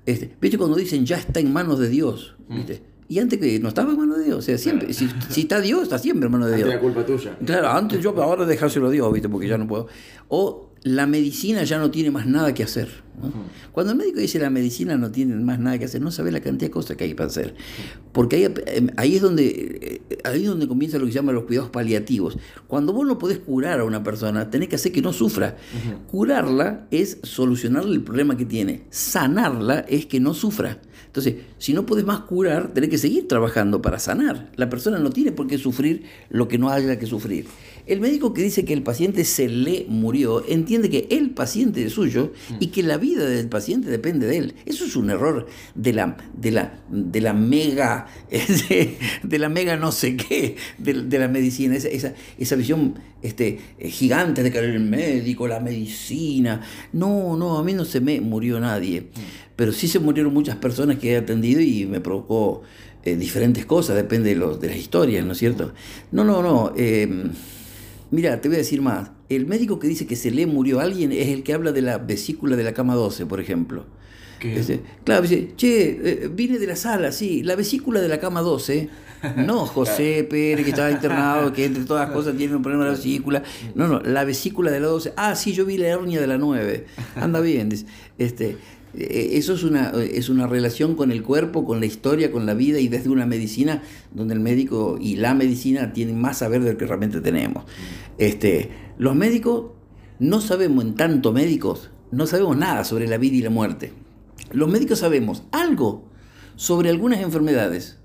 [0.07, 2.35] este, ¿viste cuando dicen ya está en manos de Dios?
[2.49, 2.83] ¿viste?
[3.09, 5.83] Y antes que no estaba en mano de Dios, o sea, siempre, si, está Dios,
[5.83, 6.69] está siempre en mano de Dios.
[6.69, 7.37] Es la culpa tuya.
[7.45, 9.29] Claro, antes yo, ahora dejárselo a Dios, ¿viste?
[9.29, 9.89] Porque ya no puedo.
[10.29, 13.03] O la medicina ya no tiene más nada que hacer.
[13.73, 16.41] Cuando el médico dice la medicina no tiene más nada que hacer, no sabe la
[16.41, 17.55] cantidad de cosas que hay para hacer.
[18.13, 21.33] Porque ahí, em, ahí, es donde, eh, ahí es donde comienza lo que se llama
[21.33, 22.37] los cuidados paliativos.
[22.67, 25.57] Cuando vos no podés curar a una persona, tenés que hacer que no sufra.
[26.11, 28.83] Curarla es solucionarle el problema que tiene.
[28.91, 30.81] Sanarla es que no sufra.
[31.07, 34.51] Entonces, si no puedes más curar, tenés que seguir trabajando para sanar.
[34.57, 37.47] La persona no tiene por qué sufrir lo que no haya que sufrir.
[37.87, 41.93] El médico que dice que el paciente se le murió entiende que el paciente es
[41.93, 44.55] suyo y que la vida del paciente depende de él.
[44.65, 48.07] Eso es un error de la, de la, de la mega,
[49.23, 54.51] de, la mega no sé qué, de, la medicina, esa, esa, visión este, gigante de
[54.51, 56.63] que el médico, la medicina.
[56.95, 59.09] No, no, a mí no se me murió nadie,
[59.57, 62.63] pero sí se murieron muchas personas que he atendido y me provocó
[63.05, 65.75] eh, diferentes cosas, depende de, los, de las historias, ¿no es cierto?
[66.13, 66.73] No, no, no.
[66.79, 67.27] Eh,
[68.15, 69.11] Mira, te voy a decir más.
[69.29, 71.83] El médico que dice que se le murió a alguien es el que habla de
[71.83, 73.87] la vesícula de la cama 12, por ejemplo.
[74.39, 74.81] ¿Qué?
[75.03, 78.89] claro, dice, che, eh, vine de la sala, sí, la vesícula de la cama 12.
[79.37, 82.91] No José Pérez, que estaba internado, que entre todas las cosas tiene un problema de
[82.91, 83.43] la vesícula.
[83.75, 85.15] No, no, la vesícula de la 12.
[85.17, 86.85] Ah, sí, yo vi la hernia de la 9.
[87.17, 87.71] Anda bien.
[88.19, 88.57] Este, eh,
[88.97, 92.79] eso es una, es una relación con el cuerpo, con la historia, con la vida
[92.81, 96.79] y desde una medicina donde el médico y la medicina tienen más saber de lo
[96.79, 97.65] que realmente tenemos.
[98.19, 99.73] Este, los médicos
[100.19, 103.93] no sabemos en tanto médicos, no sabemos nada sobre la vida y la muerte.
[104.53, 106.09] Los médicos sabemos algo
[106.57, 107.99] sobre algunas enfermedades.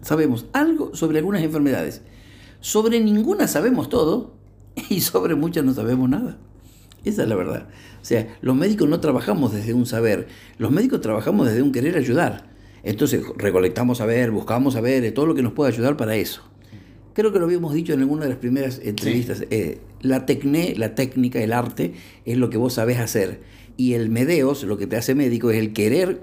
[0.00, 2.02] Sabemos algo sobre algunas enfermedades.
[2.60, 4.34] Sobre ninguna sabemos todo
[4.88, 6.38] y sobre muchas no sabemos nada.
[7.04, 7.68] Esa es la verdad.
[8.02, 10.26] O sea, los médicos no trabajamos desde un saber,
[10.58, 12.50] los médicos trabajamos desde un querer ayudar.
[12.82, 16.42] Entonces, recolectamos saber, buscamos saber, todo lo que nos pueda ayudar para eso.
[17.14, 19.44] Creo que lo habíamos dicho en alguna de las primeras entrevistas.
[19.50, 21.92] Eh, la, tecné, la técnica, el arte,
[22.24, 23.40] es lo que vos sabés hacer.
[23.76, 26.20] Y el medeos, lo que te hace médico, es el querer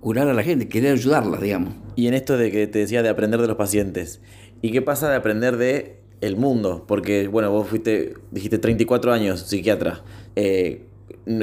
[0.00, 1.74] curar a la gente, querer ayudarla, digamos.
[1.96, 4.20] Y en esto de que te decía de aprender de los pacientes.
[4.62, 6.84] ¿Y qué pasa de aprender de el mundo?
[6.86, 10.04] Porque, bueno, vos fuiste, dijiste 34 años psiquiatra.
[10.36, 10.82] Eh,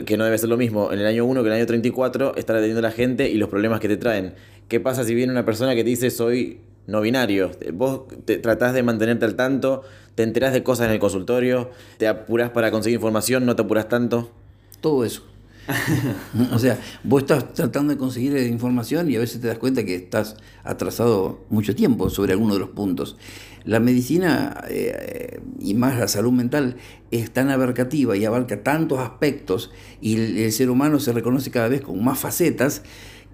[0.06, 2.36] que no debe ser lo mismo en el año 1 que en el año 34,
[2.36, 4.34] estar atendiendo a la gente y los problemas que te traen.
[4.70, 7.52] ¿Qué pasa si viene una persona que te dice soy no binario?
[7.74, 9.84] Vos te, tratás de mantenerte al tanto,
[10.16, 13.90] te enterás de cosas en el consultorio, te apuras para conseguir información, no te apuras
[13.90, 14.32] tanto.
[14.80, 15.24] Todo eso.
[16.54, 19.96] o sea, vos estás tratando de conseguir información y a veces te das cuenta que
[19.96, 23.18] estás atrasado mucho tiempo sobre alguno de los puntos.
[23.66, 26.76] La medicina eh, y más la salud mental
[27.12, 29.72] es tan abarcativa y abarca tantos aspectos
[30.02, 32.84] y el, ser humano se reconoce cada vez con más facetas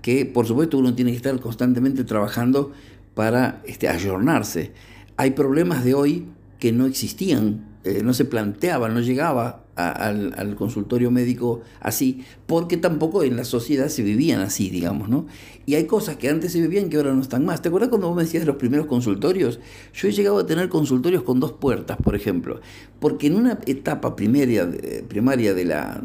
[0.02, 2.72] que por supuesto uno tiene que estar constantemente trabajando
[3.16, 4.72] para este, ayornarse.
[5.18, 6.28] Hay problemas de hoy
[6.60, 13.24] que no existían, eh, no se planteaban, no llegaba al, consultorio médico así, porque tampoco
[13.24, 15.28] en la sociedad se vivían así, digamos, ¿no?
[15.66, 17.62] Y hay cosas que antes se vivían que ahora no están más.
[17.62, 19.62] ¿Te acuerdas cuando vos me decías de los primeros consultorios?
[19.94, 22.60] Yo he llegado a tener consultorios con dos puertas, por ejemplo,
[23.00, 24.70] porque en una etapa primaria,
[25.08, 26.02] primaria de la,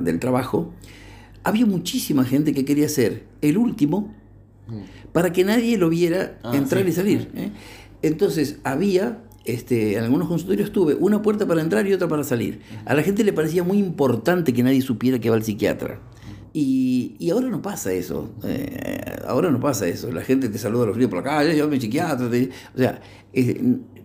[0.00, 0.72] del trabajo,
[1.44, 4.12] había muchísima gente que quería ser el último
[4.66, 5.12] mm.
[5.12, 7.30] para que nadie lo viera ah, entrar y salir.
[7.36, 7.52] ¿eh?
[8.02, 12.60] Entonces había este, en algunos consultorios tuve una puerta para entrar y otra para salir.
[12.84, 16.00] A la gente le parecía muy importante que nadie supiera que va al psiquiatra.
[16.54, 18.30] Y, y ahora no pasa eso.
[18.44, 20.12] Eh, ahora no pasa eso.
[20.12, 22.26] La gente te saluda a los fríos por la calle, yo mi psiquiatra.
[22.26, 23.00] o sea,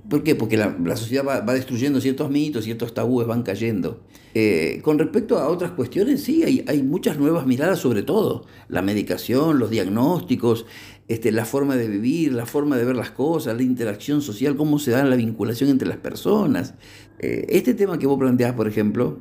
[0.10, 0.36] ¿por qué?
[0.36, 4.02] Porque la, sociedad va, destruyendo ciertos mitos, ciertos tabúes van cayendo.
[4.34, 8.46] Eh, con respecto a otras cuestiones, sí, hay, hay muchas nuevas miradas sobre todo.
[8.70, 10.66] La medicación, los diagnósticos,
[11.08, 14.78] este, la forma de vivir, la forma de ver las cosas, la interacción social, cómo
[14.78, 16.74] se da la vinculación entre las personas.
[17.20, 19.20] Eh, este tema que vos planteás, por ejemplo,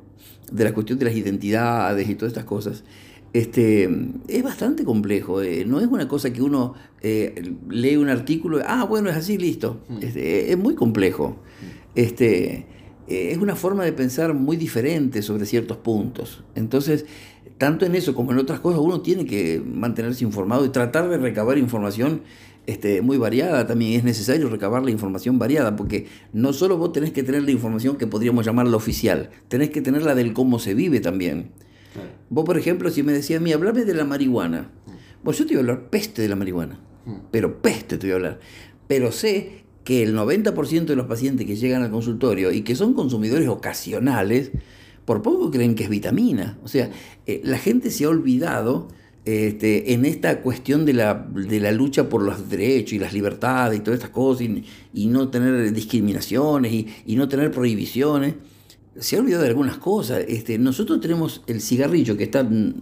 [0.51, 2.85] de la cuestión de las identidades y todas estas cosas,
[3.32, 3.88] este,
[4.28, 5.42] es bastante complejo.
[5.42, 9.38] Eh, no es una cosa que uno eh, lee un artículo, ah, bueno, es así,
[9.38, 9.80] listo.
[9.88, 9.98] Mm.
[10.02, 11.36] Este, es muy complejo.
[11.94, 12.66] Este,
[13.06, 16.44] es una forma de pensar muy diferente sobre ciertos puntos.
[16.54, 17.06] Entonces,
[17.58, 21.16] tanto en eso como en otras cosas, uno tiene que mantenerse informado y tratar de
[21.16, 22.22] recabar información
[22.66, 23.66] este, muy variada.
[23.66, 27.52] También es necesario recabar la información variada, porque no solo vos tenés que tener la
[27.52, 31.50] información que podríamos llamar la oficial, tenés que tener la del cómo se vive también.
[32.28, 34.70] Vos, por ejemplo, si me decías a mí, hablame de la marihuana,
[35.22, 37.14] pues yo te voy a hablar peste de la marihuana, mm.
[37.30, 38.40] pero peste te voy a hablar.
[38.87, 42.94] Pero sé que el 90% de los pacientes que llegan al consultorio y que son
[42.94, 44.50] consumidores ocasionales,
[45.04, 46.59] por poco creen que es vitamina.
[46.64, 46.90] O sea,
[47.26, 48.88] eh, la gente se ha olvidado
[49.26, 53.78] este, en esta cuestión de la, de la, lucha por los derechos y las libertades
[53.78, 54.48] y todas estas cosas,
[54.92, 58.35] y, no tener discriminaciones y, no tener prohibiciones,
[58.98, 60.24] se ha olvidado de algunas cosas.
[60.28, 62.74] Este, nosotros tenemos el cigarrillo que está, mm,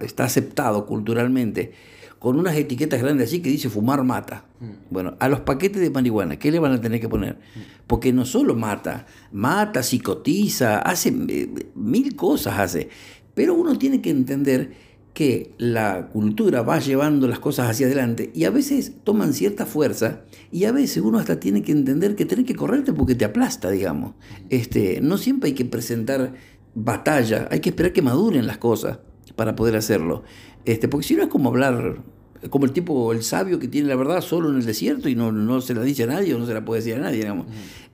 [0.00, 1.72] está aceptado culturalmente
[2.18, 4.46] con unas etiquetas grandes así que dice fumar mata.
[4.60, 4.70] Mm.
[4.90, 7.34] Bueno, a los paquetes de marihuana, ¿qué le van a tener que poner?
[7.34, 7.60] Mm.
[7.86, 12.88] Porque no solo mata, mata, psicotiza, hace eh, mil cosas hace.
[13.34, 14.85] Pero uno tiene que entender
[15.16, 20.24] que la cultura va llevando las cosas hacia adelante y a veces toman cierta fuerza
[20.52, 23.70] y a veces uno hasta tiene que entender que tiene que correrte porque te aplasta,
[23.70, 24.12] digamos.
[24.50, 26.34] Este, no siempre hay que presentar
[26.74, 28.98] batalla, hay que esperar que maduren las cosas
[29.36, 30.22] para poder hacerlo.
[30.66, 32.02] Este, porque si no es como hablar,
[32.50, 35.32] como el tipo, el sabio que tiene la verdad solo en el desierto y no,
[35.32, 37.46] no se la dice a nadie o no se la puede decir a nadie, digamos.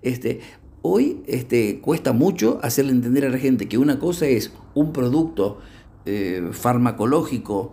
[0.03, 0.41] Este,
[0.83, 5.61] hoy este, cuesta mucho hacerle entender a la gente que una cosa es un producto
[6.05, 7.73] eh, farmacológico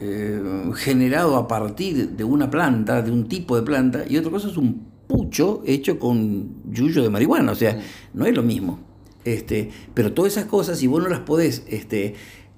[0.00, 0.40] eh,
[0.76, 4.56] generado a partir de una planta, de un tipo de planta, y otra cosa es
[4.56, 7.78] un pucho hecho con yuyo de marihuana, o sea,
[8.14, 8.80] no es lo mismo.
[9.24, 12.14] Este, pero todas esas cosas, si vos no las podés este,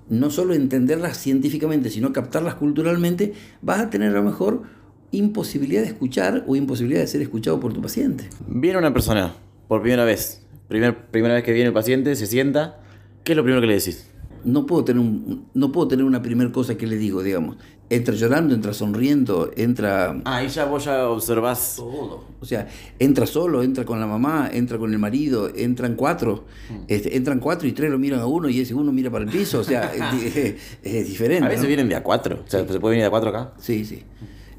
[0.09, 4.63] no solo entenderlas científicamente, sino captarlas culturalmente, vas a tener a lo mejor
[5.11, 8.29] imposibilidad de escuchar o imposibilidad de ser escuchado por tu paciente.
[8.47, 9.35] Viene una persona
[9.67, 12.81] por primera vez, primera vez que viene el paciente, se sienta,
[13.25, 14.12] ¿qué es lo primero que le decís?
[14.45, 17.57] No puedo tener, un, no puedo tener una primera cosa que le digo, digamos.
[17.91, 20.21] Entra llorando, entra sonriendo, entra...
[20.25, 21.75] Ah, ahí ya vos ya observás...
[21.77, 22.25] Todo.
[22.41, 26.45] O sea, entra solo, entra con la mamá, entra con el marido, entran cuatro.
[26.71, 26.75] Mm.
[26.89, 29.31] Este, entran cuatro y tres lo miran a uno y ese uno mira para el
[29.31, 29.61] piso.
[29.61, 29.93] O sea,
[30.83, 31.45] es, diferente.
[31.45, 32.43] A veces vienen de a cuatro.
[32.47, 33.53] O sea, ¿se puede venir de a cuatro acá?
[33.59, 34.03] Sí, sí.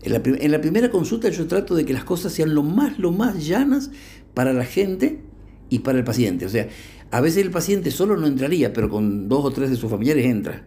[0.03, 2.99] En la, en la primera consulta yo trato de que las cosas sean lo más,
[2.99, 3.89] lo más llanas
[4.33, 5.21] para la gente
[5.69, 6.45] y para el paciente.
[6.45, 6.67] O sea,
[7.13, 10.25] a veces el paciente solo no entraría, pero con dos o tres de sus familiares
[10.25, 10.63] entra.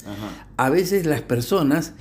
[0.57, 1.95] A veces las personas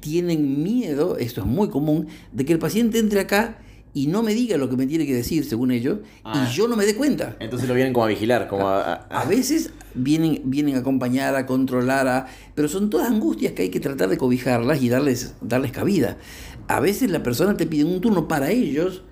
[0.00, 3.58] tienen miedo, esto es muy común, de que el paciente entre acá
[3.94, 6.50] y no me diga lo que me tiene que decir, según ellos, y ah.
[6.52, 7.36] yo no me dé cuenta.
[7.38, 8.94] Entonces lo vienen como a vigilar, como a...
[8.94, 13.68] A, veces vienen, vienen a acompañar, a controlar, a, pero son todas angustias que hay
[13.68, 16.18] que tratar de cobijarlas y darles, darles cabida.
[16.66, 19.04] A veces la persona te pide un turno para ellos,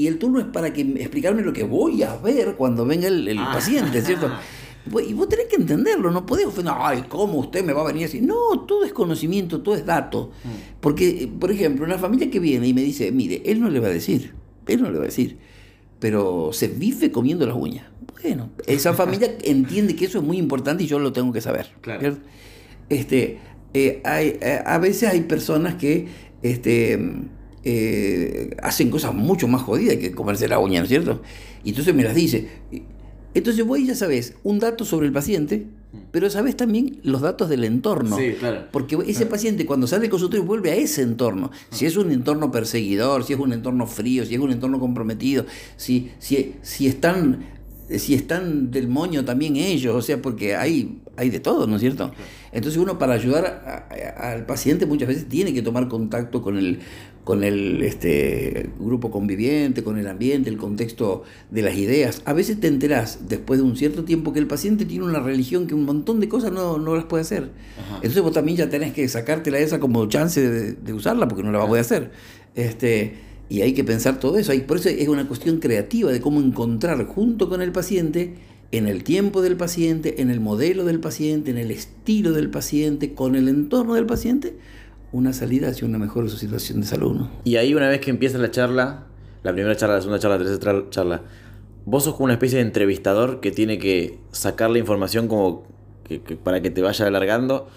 [0.00, 3.38] y el turno es para que explicarme lo que voy a ver cuando venga el,
[3.38, 3.50] ah.
[3.52, 4.30] paciente, ¿cierto?
[5.06, 8.06] Y vos tenés que entenderlo, no podés ofender, ay, ¿cómo usted me va a venir
[8.06, 8.22] así?
[8.22, 10.30] No, todo es conocimiento, todo es dato.
[10.42, 10.48] Mm.
[10.80, 13.88] Porque, por ejemplo, una familia que viene y me dice, mire, él no le va
[13.88, 14.32] a decir,
[14.66, 15.36] él no le va a decir,
[15.98, 17.84] pero se vive comiendo las uñas.
[18.22, 21.72] Bueno, esa familia entiende que eso es muy importante y yo lo tengo que saber.
[21.82, 22.16] Claro.
[22.88, 23.38] Este,
[23.74, 26.08] eh, hay, eh, a veces hay personas que
[26.42, 26.98] este,
[27.64, 31.22] eh, hacen cosas mucho más jodidas que comerse la uña, ¿no es cierto?
[31.64, 32.48] Y entonces me las dice.
[33.34, 35.66] Entonces vos ya sabes un dato sobre el paciente,
[36.10, 38.16] pero sabes también los datos del entorno.
[38.16, 38.66] Sí, claro.
[38.72, 41.50] Porque ese paciente cuando sale del consultorio vuelve a ese entorno.
[41.70, 45.46] Si es un entorno perseguidor, si es un entorno frío, si es un entorno comprometido,
[45.76, 47.60] si, si, si están
[47.98, 51.80] si están del moño también ellos, o sea, porque hay, hay de todo, ¿no es
[51.80, 52.12] cierto?
[52.52, 56.80] Entonces uno para ayudar al paciente muchas veces tiene que tomar contacto con el,
[57.24, 62.22] con el este, grupo conviviente, con el ambiente, el contexto de las ideas.
[62.24, 65.66] A veces te enterás después de un cierto tiempo que el paciente tiene una religión
[65.66, 67.50] que un montón de cosas no, no las puede hacer.
[67.96, 71.52] Entonces vos también ya tenés que sacártela esa como chance de, de usarla porque no
[71.52, 72.10] la va a poder hacer.
[72.54, 73.14] Este,
[73.50, 74.52] y hay que pensar todo eso.
[74.66, 78.34] Por eso es una cuestión creativa de cómo encontrar junto con el paciente,
[78.72, 83.12] en el tiempo del paciente, en el modelo del paciente, en el estilo del paciente,
[83.12, 84.54] con el entorno del paciente,
[85.12, 87.26] una salida hacia una mejor situación de salud.
[87.44, 89.06] Y ahí una vez que empieza la charla,
[89.42, 91.22] la primera charla, la segunda charla, la tercera charla,
[91.84, 95.64] vos sos como una especie de entrevistador que tiene que sacar la información como
[96.44, 97.68] para que te vaya alargando.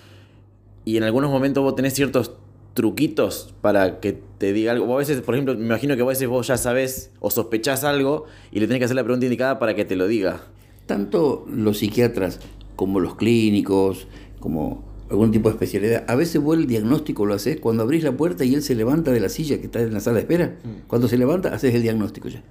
[0.86, 2.34] Y en algunos momentos vos tenés ciertos
[2.74, 4.93] truquitos para que te diga algo.
[4.93, 8.26] a veces, por ejemplo, me imagino que a veces vos ya sabes o sospechás algo
[8.52, 10.41] y le tenés que hacer la pregunta indicada para que te lo diga.
[10.86, 12.39] Tanto los psiquiatras
[12.76, 14.08] como los clínicos,
[14.39, 18.16] como algún tipo de especialidad, a veces vos el diagnóstico lo haces cuando abrís la
[18.16, 20.58] puerta y él se levanta de la silla que está en la sala de espera.
[20.63, 20.88] Mm.
[20.88, 22.44] Cuando se levanta, haces el diagnóstico ya.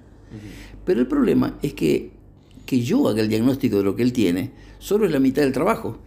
[0.85, 2.11] Pero el problema es que,
[2.65, 5.51] que yo haga el diagnóstico de lo que él tiene, solo es la mitad del
[5.51, 5.99] trabajo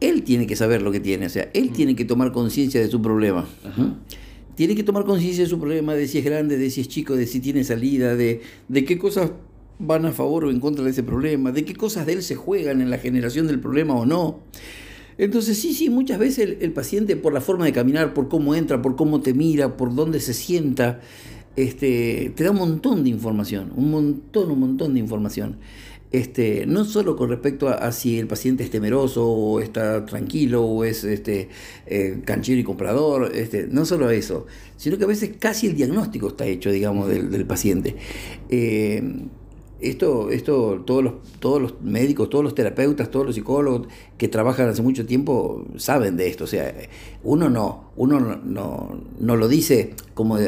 [0.00, 2.88] él tiene que saber lo que tiene, o sea, él tiene que tomar conciencia de
[2.88, 3.46] su problema.
[4.54, 7.16] Tiene que tomar conciencia de su problema, de si es grande, de si es chico,
[7.16, 9.32] de si tiene salida, de, de qué cosas
[9.78, 12.34] van a favor o en contra de ese problema, de qué cosas de él se
[12.34, 14.40] juegan en la generación del problema o no.
[15.18, 18.80] Entonces, sí, sí, muchas veces el, paciente, por la forma de caminar, por cómo entra,
[18.80, 21.00] por cómo te mira, por dónde se sienta,
[21.56, 25.58] este, te da un montón de información, un montón, un montón de información.
[26.10, 30.84] Este, no solo con respecto a, si el paciente es temeroso o está tranquilo o
[30.84, 31.50] es este,
[31.86, 36.28] eh, canchero y comprador, este, no solo eso, sino que a veces casi el diagnóstico
[36.28, 37.96] está hecho, digamos, del, paciente.
[38.48, 39.02] Eh,
[39.80, 43.86] esto, esto todos, los, todos los médicos, todos los terapeutas, todos los psicólogos
[44.16, 46.44] que trabajan hace mucho tiempo saben de esto.
[46.44, 46.74] O sea,
[47.22, 50.38] uno no, uno no, no, lo dice como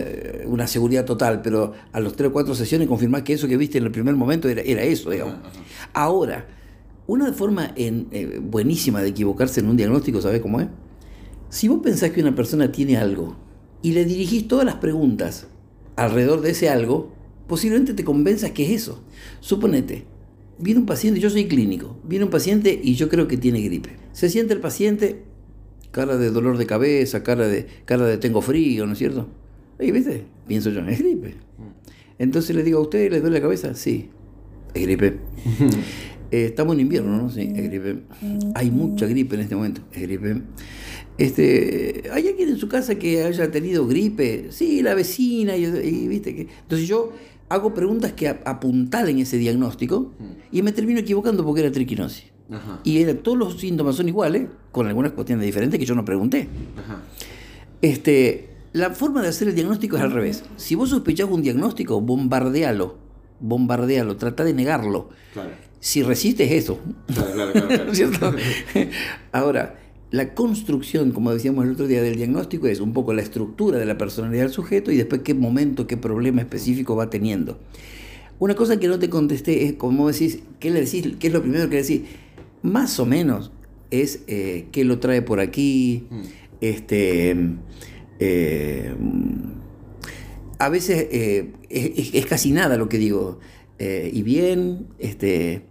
[0.46, 3.78] una seguridad total, pero a los tres o cuatro sesiones confirmás que eso que viste
[3.78, 5.36] en el primer momento era, era eso, digamos.
[5.92, 6.46] Ahora,
[7.06, 10.68] una forma en, eh, buenísima de equivocarse en un diagnóstico, ¿sabes cómo es?
[11.48, 13.36] Si vos pensás que una persona tiene algo
[13.82, 15.46] y le dirigís todas las preguntas
[15.96, 17.12] alrededor de ese algo,
[17.50, 19.02] posiblemente te convenzas que es eso.
[19.40, 20.04] Suponete,
[20.60, 23.90] viene un paciente, yo soy clínico, viene un paciente y yo creo que tiene gripe.
[24.12, 25.24] Se siente el paciente,
[25.90, 29.26] cara de dolor de cabeza, cara de, cara de tengo frío, ¿no es cierto?
[29.80, 31.34] Y viste, pienso yo, es gripe.
[32.20, 33.74] Entonces le digo a usted, ¿le duele la cabeza?
[33.74, 34.10] Sí,
[34.72, 35.18] es gripe.
[36.32, 37.28] Eh, estamos en invierno, ¿no?
[37.28, 38.04] Sí, es gripe.
[38.54, 40.42] Hay mucha gripe en este momento, es gripe.
[41.20, 44.46] Este, ¿Hay alguien en su casa que haya tenido gripe?
[44.48, 46.48] Sí, la vecina, y, viste que...
[46.62, 47.12] Entonces yo
[47.50, 50.12] hago preguntas que apuntalen ese diagnóstico
[50.50, 52.24] y me termino equivocando porque era triquinosis.
[52.84, 56.48] Y todos los síntomas son iguales, con algunas cuestiones diferentes que yo no pregunté.
[57.82, 60.44] Este, la forma de hacer el diagnóstico es al revés.
[60.56, 62.98] Si vos sospechás un diagnóstico, bombardealo.
[63.40, 65.10] Bombardealo, trata de negarlo.
[65.80, 66.78] Si resistes eso.
[67.92, 68.32] ¿Cierto?
[69.32, 69.76] Ahora,
[70.11, 73.87] la construcción, como decíamos el otro día, del diagnóstico es un poco la estructura de
[73.87, 77.59] la personalidad del sujeto y después qué momento, qué problema específico va teniendo.
[78.40, 81.14] Una cosa que no te contesté es, como decís, ¿qué le decís?
[81.18, 82.03] ¿Qué es lo primero que decís?
[82.62, 83.53] Más o menos
[83.90, 86.23] es eh, qué lo trae por aquí, mm.
[86.61, 87.37] este...
[88.18, 88.94] Eh,
[90.59, 93.38] a veces eh, es, casi nada lo que digo.
[93.79, 95.62] y bien, este,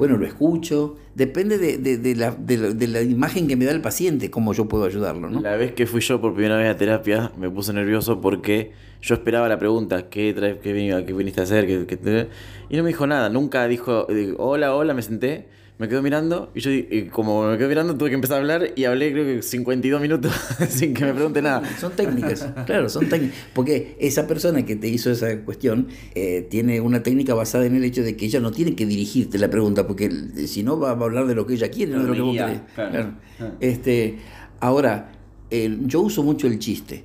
[0.00, 4.86] bueno, lo escucho, depende de, la, imagen que me da el paciente, cómo yo puedo
[4.86, 5.28] ayudarlo.
[5.28, 5.42] ¿no?
[5.42, 9.14] La vez que fui yo por primera vez a terapia, me puse nervioso porque yo
[9.14, 11.68] esperaba la pregunta, ¿qué, traes, qué, qué viniste a hacer?
[11.68, 14.06] y no me dijo nada, nunca dijo,
[14.38, 15.48] hola, hola, me senté
[15.80, 16.70] me quedo mirando y yo,
[17.10, 20.30] como me quedo mirando, tuve que empezar a hablar y hablé creo que 52 minutos
[20.68, 21.62] sin que me pregunte nada.
[21.78, 23.38] Son técnicas, claro, son técnicas.
[23.54, 27.84] Porque esa persona que te hizo esa cuestión eh, tiene una técnica basada en el
[27.84, 30.10] hecho de que ella no tiene que dirigirte la pregunta, porque
[30.46, 32.36] si no va a hablar de lo que ella quiere, no de lo que vos
[32.36, 32.60] querés.
[32.76, 33.52] Ah.
[33.60, 34.18] Este,
[34.60, 35.12] ahora,
[35.50, 37.04] yo uso mucho el chiste,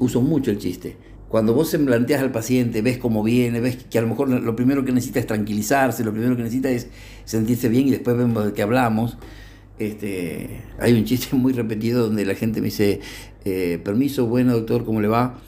[0.00, 0.96] uso mucho el chiste.
[1.28, 4.56] Cuando vos se planteas al paciente, ves cómo viene, ves que a lo mejor lo
[4.56, 6.88] primero que necesita es tranquilizarse, lo primero que necesita es
[7.26, 9.18] sentirse bien y después vemos de qué hablamos.
[9.78, 13.00] Este, hay un chiste muy repetido donde la gente me dice,
[13.44, 15.38] eh, permiso, bueno doctor, ¿cómo le va?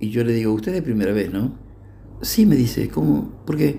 [0.00, 1.58] Y yo le digo, usted es primera vez, ¿no?
[2.22, 3.42] Sí, me dice, ¿cómo?
[3.44, 3.78] Porque,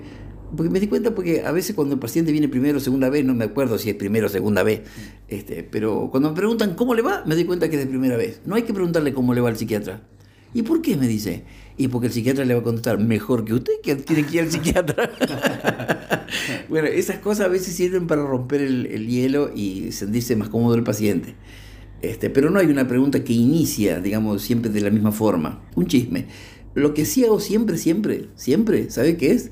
[0.56, 3.24] porque me di cuenta porque a veces cuando el paciente viene primero o segunda vez,
[3.24, 4.82] no me acuerdo si es primero o segunda vez,
[5.26, 8.16] este, pero cuando me preguntan cómo le va, me doy cuenta que es de primera
[8.16, 8.40] vez.
[8.46, 10.02] No hay que preguntarle cómo le va al psiquiatra.
[10.54, 10.96] ¿Y por qué?
[10.96, 11.44] Me dice.
[11.76, 14.42] Y porque el psiquiatra le va a contestar mejor que usted, que tiene que ir
[14.42, 15.10] al psiquiatra.
[16.68, 20.74] bueno, esas cosas a veces sirven para romper el, el, hielo y sentirse más cómodo
[20.74, 21.34] el paciente.
[22.02, 25.62] Este, pero no hay una pregunta que inicia, digamos, siempre de la misma forma.
[25.74, 26.26] Un chisme.
[26.74, 29.50] Lo que sí hago siempre, siempre, siempre, ¿sabe qué es?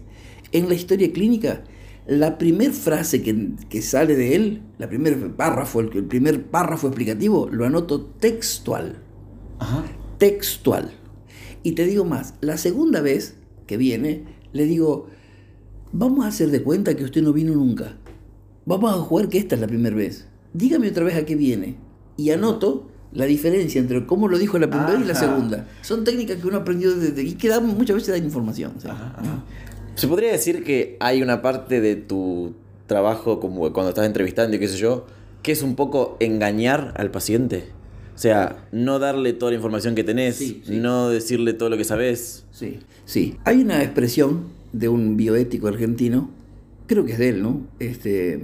[0.52, 1.64] En la historia clínica,
[2.06, 6.86] la primera frase que, que, sale de él, la primer párrafo, el, el, primer párrafo
[6.86, 9.02] explicativo, lo anoto textual.
[9.58, 9.84] Ajá.
[10.18, 10.92] Textual.
[11.64, 13.36] Y te digo más, la segunda vez
[13.66, 15.08] que viene, le digo,
[15.92, 17.96] vamos a hacer de cuenta que usted no vino nunca.
[18.64, 20.26] Vamos a jugar que esta es la primera vez.
[20.52, 21.76] Dígame otra vez a qué viene.
[22.16, 25.68] Y anoto la diferencia entre cómo lo dijo la primera vez y la segunda.
[25.82, 28.72] Son técnicas que uno aprendió desde y que dan, muchas veces dan información.
[28.78, 28.88] ¿sí?
[28.88, 29.44] Ajá, ajá.
[29.94, 32.54] ¿Se podría decir que hay una parte de tu
[32.86, 35.06] trabajo, como cuando estás entrevistando y qué sé yo,
[35.42, 37.64] que es un poco engañar al paciente?
[38.14, 40.76] O sea, no darle toda la información que tenés, Sí, sí.
[40.76, 42.44] no decirle todo lo que sabes.
[42.50, 43.36] Sí, sí.
[43.44, 46.30] Hay una expresión de un bioético argentino,
[46.86, 47.66] creo que es de él, ¿no?
[47.78, 48.40] Este,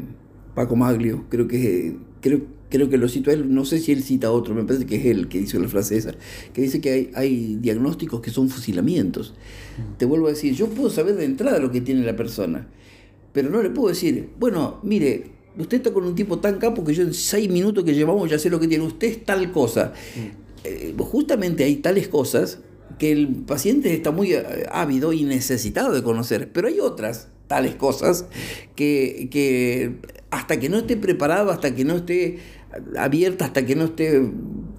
[0.55, 4.03] Paco Maglio, creo que, creo, creo que lo cito a él, no sé si él
[4.03, 6.15] cita a otro, me parece que es él que dice la frase esa,
[6.53, 9.35] que dice que hay, hay diagnósticos que son fusilamientos.
[9.99, 12.69] Te vuelvo a decir, yo puedo saber de entrada lo que tiene la persona,
[13.33, 16.95] pero no le puedo decir, bueno, mire, usted está con un tipo tan capo que
[16.95, 19.93] yo en seis minutos que llevamos ya sé lo que tiene, usted es tal cosa.
[20.65, 22.61] Eh, justamente hay tales cosas
[22.99, 27.75] que el paciente está muy eh, ávido y necesitado de conocer, pero hay otras tales
[27.75, 28.27] cosas
[28.77, 29.97] que, que
[30.31, 32.39] hasta que no esté preparado, hasta que no esté
[32.99, 34.31] abierta, hasta que no esté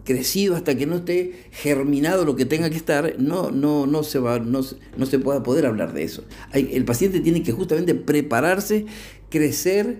[0.04, 4.20] crecido, hasta que no esté germinado lo que tenga que estar, no, no, no, se,
[4.20, 4.62] va, no,
[4.98, 6.24] no se puede poder hablar de eso.
[6.52, 8.86] El paciente tiene que justamente prepararse,
[9.30, 10.00] crecer,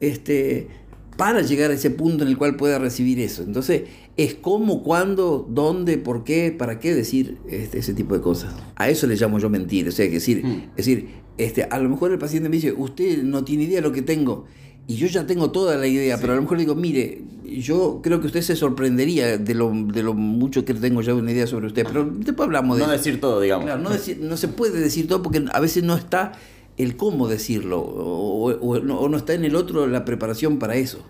[0.00, 0.68] este,
[1.16, 3.42] para llegar a ese punto en el cual pueda recibir eso.
[3.42, 3.82] Entonces,
[4.16, 8.54] es cómo, cuándo, dónde, por qué, para qué decir este, ese tipo de cosas.
[8.76, 9.88] A eso le llamo yo mentir.
[9.88, 10.62] O sea, que decir, Mm.
[10.70, 11.08] es decir,
[11.38, 14.02] este, a lo mejor el paciente me dice, usted no tiene idea de lo que
[14.02, 14.44] tengo.
[14.86, 18.00] Y yo ya tengo toda la idea, pero a lo mejor le digo, mire, yo
[18.02, 21.46] creo que usted se sorprendería de lo, de lo mucho que tengo ya una idea
[21.46, 22.98] sobre usted, pero después hablamos de No eso.
[23.02, 23.64] decir todo, digamos.
[23.64, 26.32] Claro, no, decir- no se puede decir todo porque a veces no está
[26.76, 30.74] el cómo decirlo o, o- no, o no está en el otro la preparación para
[30.76, 31.04] eso.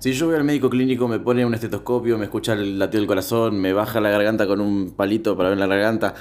[0.00, 3.06] Si yo voy al médico clínico, me pone un estetoscopio, me escucha el latido del
[3.08, 6.14] corazón, me baja la garganta con un palito para ver la garganta.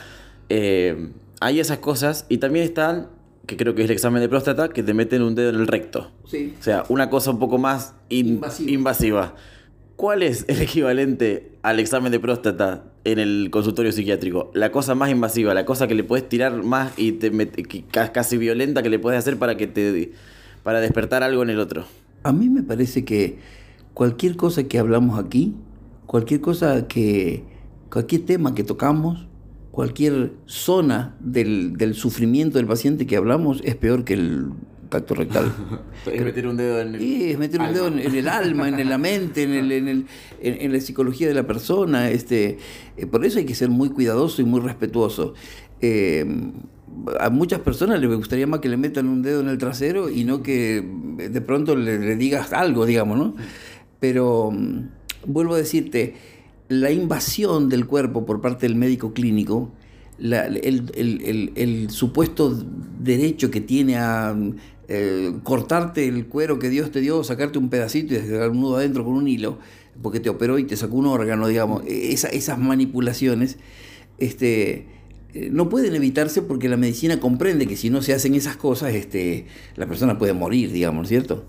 [0.50, 1.10] eh,
[1.42, 3.10] hay esas cosas y también están,
[3.46, 5.68] que creo que es el examen de próstata, que te meten un dedo en el
[5.68, 6.12] recto.
[6.26, 6.54] Sí.
[6.58, 8.72] O sea, una cosa un poco más in- Invasiva.
[8.72, 9.36] invasiva.
[9.98, 14.52] ¿Cuál es el equivalente al examen de próstata en el consultorio psiquiátrico?
[14.54, 17.32] La cosa más invasiva, la cosa que le puedes tirar más y te
[18.12, 20.12] casi violenta que le puedes hacer para que te
[20.64, 21.86] para despertar algo en el otro.
[22.24, 23.38] A mí me parece que
[23.94, 25.54] cualquier cosa que hablamos aquí,
[26.06, 27.44] cualquier cosa que,
[27.92, 29.28] cualquier tema que tocamos,
[29.72, 34.52] cualquier zona del, del sufrimiento del paciente que hablamos es peor que el
[34.94, 35.52] tacto rectal.
[36.12, 37.02] Es meter un dedo en el...
[37.02, 37.78] Y es meter un alma.
[37.78, 40.06] dedo en, en el alma, en la mente, en, el, en, el-
[40.42, 42.10] en- en la psicología de la persona.
[42.10, 42.58] Este,
[42.98, 45.34] eh, por eso hay que ser muy cuidadoso y muy respetuoso.
[45.82, 46.26] Eh,
[47.20, 50.24] a muchas personas les gustaría más que le metan un dedo en el trasero y
[50.26, 50.84] no que
[51.18, 53.36] de pronto le, le digas algo, digamos, ¿no?
[54.00, 54.80] Pero mm,
[55.26, 56.14] vuelvo a decirte,
[56.70, 59.72] la invasión del cuerpo por parte del médico clínico,
[60.20, 62.56] la- el, el- el- el supuesto
[63.00, 64.36] derecho que tiene a
[64.96, 68.78] eh, cortarte el cuero que Dios te dio, sacarte un pedacito y dejar un nudo
[68.78, 69.58] adentro con un hilo,
[70.02, 73.58] porque te operó y te sacó un órgano, digamos, esa- esas manipulaciones,
[74.18, 74.86] este,
[75.34, 78.94] eh, no pueden evitarse porque la medicina comprende que si no se hacen esas cosas,
[78.94, 81.46] este, la persona puede morir, digamos, ¿cierto?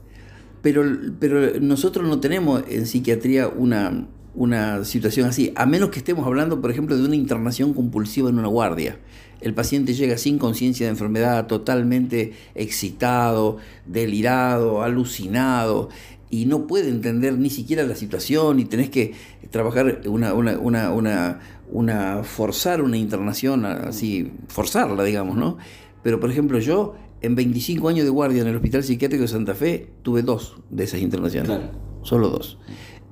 [0.63, 0.83] Pero,
[1.21, 6.61] pero nosotros no tenemos en psiquiatría una, una situación así, a menos que estemos hablando,
[6.63, 8.99] por ejemplo, de una internación compulsiva en una guardia.
[9.45, 15.91] El paciente llega sin conciencia de enfermedad, totalmente excitado, delirado, alucinado,
[16.31, 19.13] y no puede entender ni siquiera la situación, y tenés que
[19.51, 21.41] trabajar una, una, una, una,
[21.71, 25.59] una forzar una internación, así, forzarla, digamos, ¿no?
[26.03, 29.55] Pero, por ejemplo, yo en 25 años de guardia en el Hospital Psiquiátrico de Santa
[29.55, 31.49] Fe tuve dos de esas internaciones.
[31.51, 31.71] Claro.
[32.03, 32.59] Solo dos.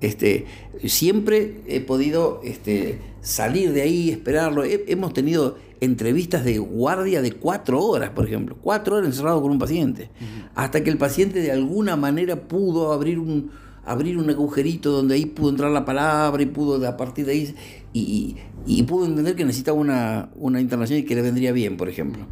[0.01, 0.47] Este,
[0.85, 4.65] siempre he podido este, salir de ahí, esperarlo.
[4.65, 8.57] He- hemos tenido entrevistas de guardia de cuatro horas, por ejemplo.
[8.63, 10.11] Cuatro horas encerrado con un paciente.
[10.55, 13.51] Hasta que el paciente de alguna manera pudo abrir un,
[13.85, 17.55] abrir un agujerito donde ahí pudo entrar la palabra y pudo a partir de ahí
[17.93, 21.89] y, y, pudo entender que necesitaba una, una internación y que le vendría bien, por
[21.89, 22.27] ejemplo.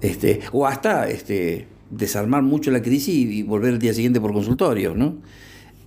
[0.00, 4.96] Este, o hasta este, desarmar mucho la crisis y, volver el día siguiente por consultorio,
[4.96, 5.18] ¿no?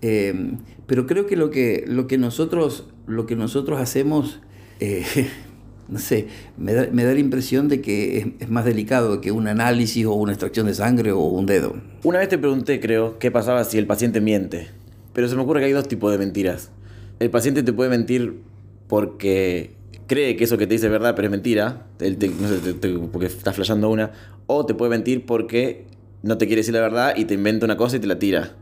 [0.01, 0.53] Eh,
[0.87, 4.39] pero creo que lo que, lo que, nosotros, lo que nosotros hacemos,
[4.79, 5.03] eh,
[5.87, 6.27] no sé,
[6.57, 10.13] me da, me da, la impresión de que es, más delicado que un análisis o
[10.13, 11.75] una extracción de sangre o un dedo.
[12.03, 14.69] Una vez te pregunté, creo, qué pasaba si el paciente miente,
[15.13, 16.71] pero se me ocurre que hay dos tipos de mentiras.
[17.19, 18.39] El paciente te puede mentir
[18.87, 19.75] porque
[20.07, 22.75] cree que eso que te dice es verdad, pero es mentira, no sé,
[23.11, 24.11] porque está flasheando una,
[24.47, 25.85] o te puede mentir porque
[26.21, 28.53] no te quiere decir la verdad y te inventa una cosa y te la tira.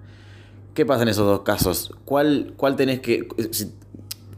[0.74, 1.94] ¿Qué pasa en esos dos casos?
[2.06, 3.28] ¿Cuál, cuál tenés que...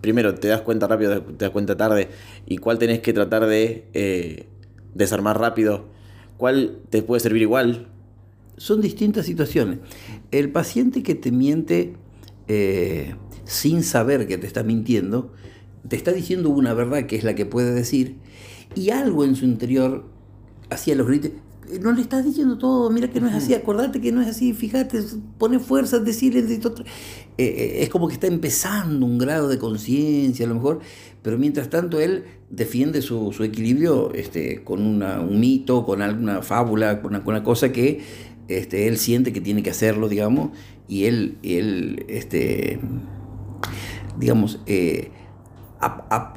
[0.04, 2.10] primero, te das cuenta rápido, te das cuenta tarde,
[2.46, 4.48] y cuál tenés que tratar de eh,
[4.94, 5.86] desarmar rápido?
[6.36, 7.88] ¿Cuál te puede servir igual?
[8.58, 9.80] Son distintas situaciones.
[10.32, 11.94] El paciente que te miente
[12.50, 15.32] eh, sin saber que te está mintiendo,
[15.88, 18.18] te está diciendo una verdad que es la que puede decir,
[18.76, 20.04] y algo en su interior
[20.70, 21.32] hacía los gritos,
[21.82, 24.54] no le estás diciendo todo, mira que no es así, acordate que no es así,
[24.54, 25.02] fíjate,
[25.38, 26.64] pone fuerza, decirle, eh,
[27.38, 30.80] eh, es como que está empezando un grado de conciencia a lo mejor,
[31.22, 36.42] pero mientras tanto él defiende su, su equilibrio este, con una, un mito, con alguna
[36.42, 38.02] fábula, con una, cosa que
[38.48, 40.52] este, él siente que tiene que hacerlo, digamos,
[40.88, 42.80] y él, él este,
[44.20, 45.12] digamos, eh,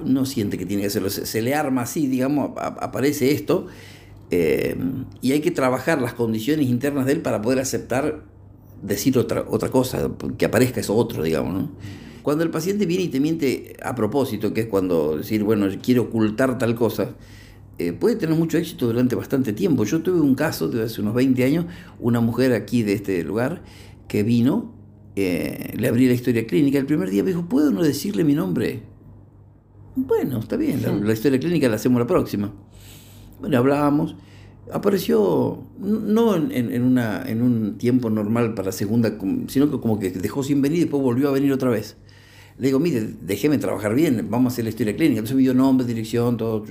[0.05, 3.66] no siente que tiene que hacerlo, se, le arma así, digamos, aparece esto,
[4.31, 4.77] eh,
[5.20, 8.24] y hay que trabajar las condiciones internas de él para poder aceptar
[8.83, 11.55] decir otra, otra cosa, que aparezca eso otro, digamos.
[11.55, 11.70] ¿no?
[12.22, 16.01] Cuando el paciente viene y te miente a propósito, que es cuando decir, bueno, quiere
[16.01, 17.14] ocultar tal cosa,
[17.79, 19.85] eh, puede tener mucho éxito durante bastante tiempo.
[19.85, 21.66] Yo tuve un caso de hace unos 20 años,
[22.01, 23.62] una mujer aquí de este lugar
[24.09, 24.74] que vino,
[25.14, 28.35] eh, le abrí la historia clínica, el primer día me dijo, ¿puedo no decirle mi
[28.35, 28.83] nombre?
[29.95, 32.53] Bueno, está bien, la historia clínica la hacemos la próxima.
[33.41, 34.16] Bueno, hablábamos.
[34.72, 39.16] Apareció, no en, una, en un tiempo normal para segunda,
[39.47, 41.97] sino que como que dejó sin venir y después volvió a venir otra vez.
[42.59, 45.18] Le digo, mire, déjeme trabajar bien, vamos a hacer la historia clínica.
[45.18, 46.64] Entonces me dio nombre, dirección, todo.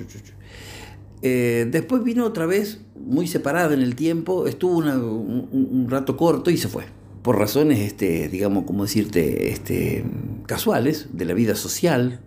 [1.22, 6.58] Eh, después vino otra vez, muy separada en el tiempo, estuvo un, rato corto y
[6.58, 6.84] se fue.
[7.22, 10.06] Por razones, este, digamos, como decirte, este,
[10.48, 12.20] casuales de la vida social,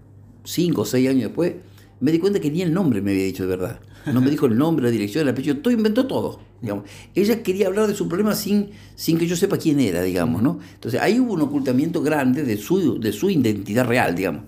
[0.44, 1.54] cinco o seis años después,
[2.00, 3.80] me di cuenta que ni el nombre me había dicho de verdad.
[4.06, 6.40] No me dijo el nombre, la dirección, el apellido, todo inventó todo.
[6.60, 6.84] Digamos.
[7.14, 10.58] Ella quería hablar de su problema sin, sin que yo sepa quién era, digamos, ¿no?
[10.74, 14.42] Entonces ahí hubo un ocultamiento grande de su, de su identidad real, digamos.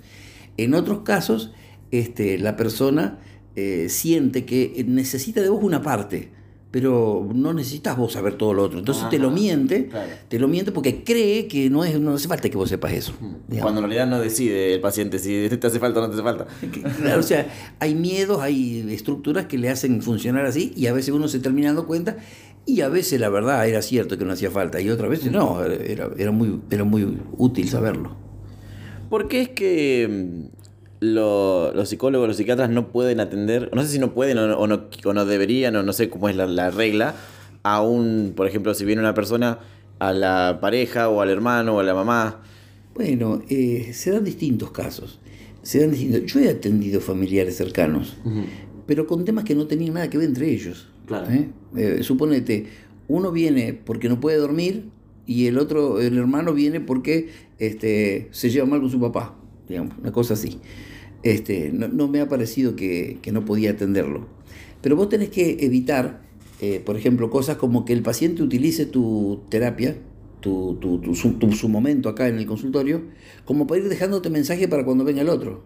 [0.56, 1.52] En otros casos,
[1.90, 3.18] este, la persona
[3.54, 6.30] eh, siente que necesita de vos una parte
[6.70, 8.78] pero no necesitas vos saber todo lo otro.
[8.78, 9.90] Entonces te lo miente,
[10.28, 13.12] te lo miente porque cree que no, es, no hace falta que vos sepas eso.
[13.60, 16.22] Cuando en realidad no decide el paciente si te hace falta o no te hace
[16.22, 16.46] falta.
[17.18, 17.46] o sea,
[17.80, 21.68] hay miedos, hay estructuras que le hacen funcionar así y a veces uno se termina
[21.68, 22.18] dando cuenta
[22.66, 25.64] y a veces la verdad era cierto que no hacía falta y otras veces no,
[25.64, 28.16] era, era, muy, era muy útil saberlo.
[29.08, 30.50] ¿Por qué es que
[31.00, 35.24] los psicólogos, los psiquiatras no pueden atender, no sé si no pueden o no, no,
[35.24, 37.14] deberían, o no sé cómo es la, regla,
[37.62, 39.58] a un, por ejemplo, si viene una persona,
[39.98, 42.42] a la pareja o al hermano o a la mamá.
[42.94, 45.20] Bueno, eh, se dan distintos casos.
[45.62, 46.24] Se dan distintos.
[46.24, 48.16] Yo he atendido familiares cercanos,
[48.86, 50.88] pero con temas que no tenían nada que ver entre ellos.
[51.06, 51.30] Claro.
[51.30, 51.48] ¿eh?
[51.76, 52.66] Eh, suponete,
[53.08, 54.84] uno viene porque no puede dormir
[55.26, 57.28] y el otro, el hermano viene porque
[57.58, 59.36] este, se lleva mal con su papá,
[59.68, 60.60] digamos, una cosa así
[61.22, 64.26] este, no, me ha parecido que, no podía atenderlo.
[64.82, 66.22] Pero vos tenés que evitar,
[66.60, 69.96] eh, por ejemplo, cosas como que el paciente utilice tu terapia,
[70.40, 70.78] tu,
[71.52, 73.02] su, momento acá en el consultorio,
[73.44, 75.62] como para ir dejándote mensaje para cuando venga el otro.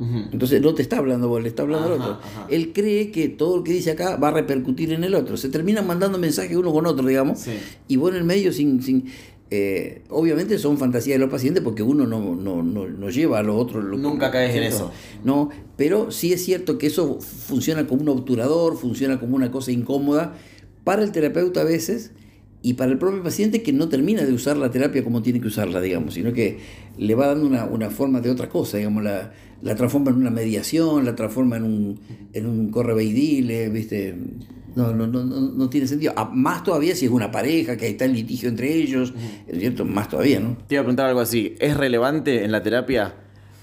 [0.00, 2.18] Entonces no te está hablando vos, le está hablando al otro.
[2.48, 5.36] Él cree que todo lo que dice acá va a repercutir en el otro.
[5.36, 7.46] Se terminan mandando mensajes uno con otro, digamos.
[7.88, 9.06] Y vos en el medio sin, sin,
[9.50, 13.56] eh, obviamente son fantasías de los pacientes porque uno no, no, no, lleva a los
[13.56, 13.84] otros.
[13.98, 14.90] Nunca caes en eso.
[15.24, 19.72] No, pero sí es cierto que eso funciona como un obturador, funciona como una cosa
[19.72, 20.34] incómoda
[20.84, 22.12] para el terapeuta a veces
[22.60, 25.48] y para el propio paciente que no termina de usar la terapia como tiene que
[25.48, 26.58] usarla, digamos, sino que
[26.98, 29.32] le va dando una, una forma de otra cosa, digamos, la,
[29.62, 32.00] la, transforma en una mediación, la transforma en un,
[32.32, 34.14] en un correveidile, ¿viste?
[34.78, 36.12] No, no, no, no, tiene sentido.
[36.14, 39.12] Ah, más todavía si es una pareja, que hay tal litigio entre ellos,
[39.48, 39.84] ¿es cierto?
[39.84, 40.56] Más todavía, ¿no?
[40.68, 41.56] Te iba a preguntar algo así.
[41.58, 43.16] ¿Es relevante en la terapia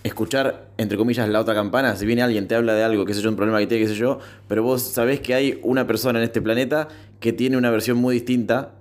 [0.04, 1.96] escuchar, entre comillas, la otra campana?
[1.96, 3.90] Si viene alguien, te habla de algo, qué sé yo, un problema que tiene, qué
[3.94, 6.90] sé yo, pero vos sabés que hay una persona en este planeta
[7.22, 8.74] que tiene una versión muy distinta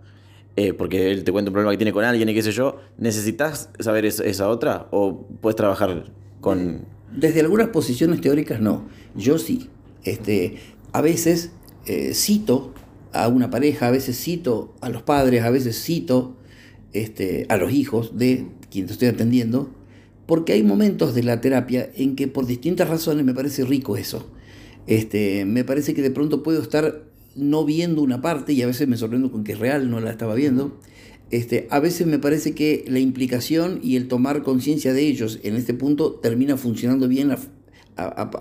[0.57, 2.80] eh, porque él te cuenta un problema que tiene con alguien y qué sé yo,
[2.99, 6.07] ¿necesitas saber esa otra o puedes trabajar
[6.41, 6.85] con...
[7.12, 9.70] Desde algunas posiciones teóricas no, yo sí.
[10.03, 10.57] Este,
[10.93, 11.53] a veces
[11.87, 12.74] eh, cito
[13.12, 16.37] a una pareja, a veces cito a los padres, a veces cito
[16.93, 19.70] este, a los hijos de quien estoy atendiendo,
[20.26, 24.30] porque hay momentos de la terapia en que por distintas razones me parece rico eso.
[24.87, 27.05] Este, me parece que de pronto puedo estar
[27.37, 30.11] no viendo una parte y a veces me sorprendo con que es real, no la
[30.11, 30.78] estaba viendo.
[31.30, 35.57] Este, a veces me parece que la implicación y el tomar conciencia de ellos en
[35.57, 37.35] este punto termina funcionando bien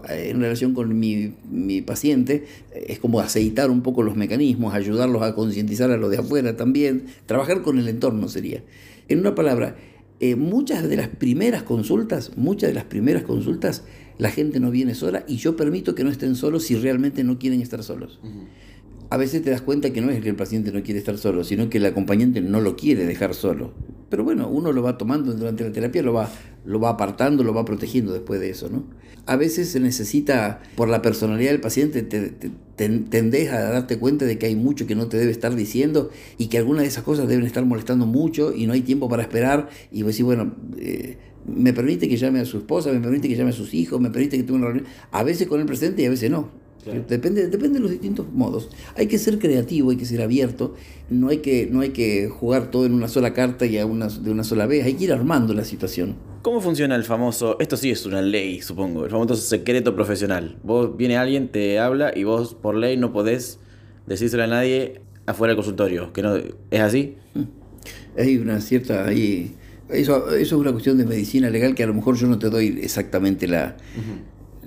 [0.09, 2.45] en relación con mi, mi, paciente.
[2.73, 7.05] Es como aceitar un poco los mecanismos, ayudarlos a concientizar a los de afuera también,
[7.25, 8.63] trabajar con el entorno sería.
[9.07, 9.75] En una palabra,
[10.19, 13.83] eh, muchas de las primeras consultas, muchas de las primeras consultas,
[14.17, 17.39] la gente no viene sola y yo permito que no estén solos si realmente no
[17.39, 18.19] quieren estar solos
[19.13, 21.43] a veces te das cuenta que no es que el paciente no quiere estar solo,
[21.43, 23.71] sino que el acompañante no lo quiere dejar solo.
[24.09, 26.31] Pero bueno, uno lo va tomando durante la terapia, lo va,
[26.65, 28.85] lo va apartando, lo va protegiendo después de eso, ¿no?
[29.25, 32.33] A veces se necesita, por la personalidad del paciente, te,
[32.75, 36.47] tendés a darte cuenta de que hay mucho que no te debe estar diciendo y
[36.47, 39.69] que algunas de esas cosas deben estar molestando mucho y no hay tiempo para esperar.
[39.91, 43.35] Y vos decís, bueno, eh, me permite que llame a su esposa, me permite que
[43.35, 46.01] llame a sus hijos, me permite que tenga una reunión, a veces con el presente
[46.01, 46.49] y a veces no.
[47.07, 48.69] Depende, depende de los distintos modos.
[48.97, 50.75] Hay que ser creativo, hay que ser abierto,
[51.09, 54.09] no hay que, no hay que jugar todo en una sola carta y a una,
[54.09, 56.15] de una sola vez, hay que ir armando la situación.
[56.43, 60.57] ¿Cómo funciona el famoso, esto sí es una ley, supongo, el famoso secreto profesional?
[60.61, 63.59] Vos viene alguien, te habla y vos por ley no podés
[64.05, 67.15] decírselo a nadie afuera del consultorio, que no es así?
[67.33, 68.19] Mm.
[68.19, 69.55] Hay una cierta ahí
[69.89, 72.49] eso, eso es una cuestión de medicina legal que a lo mejor yo no te
[72.49, 73.77] doy exactamente la,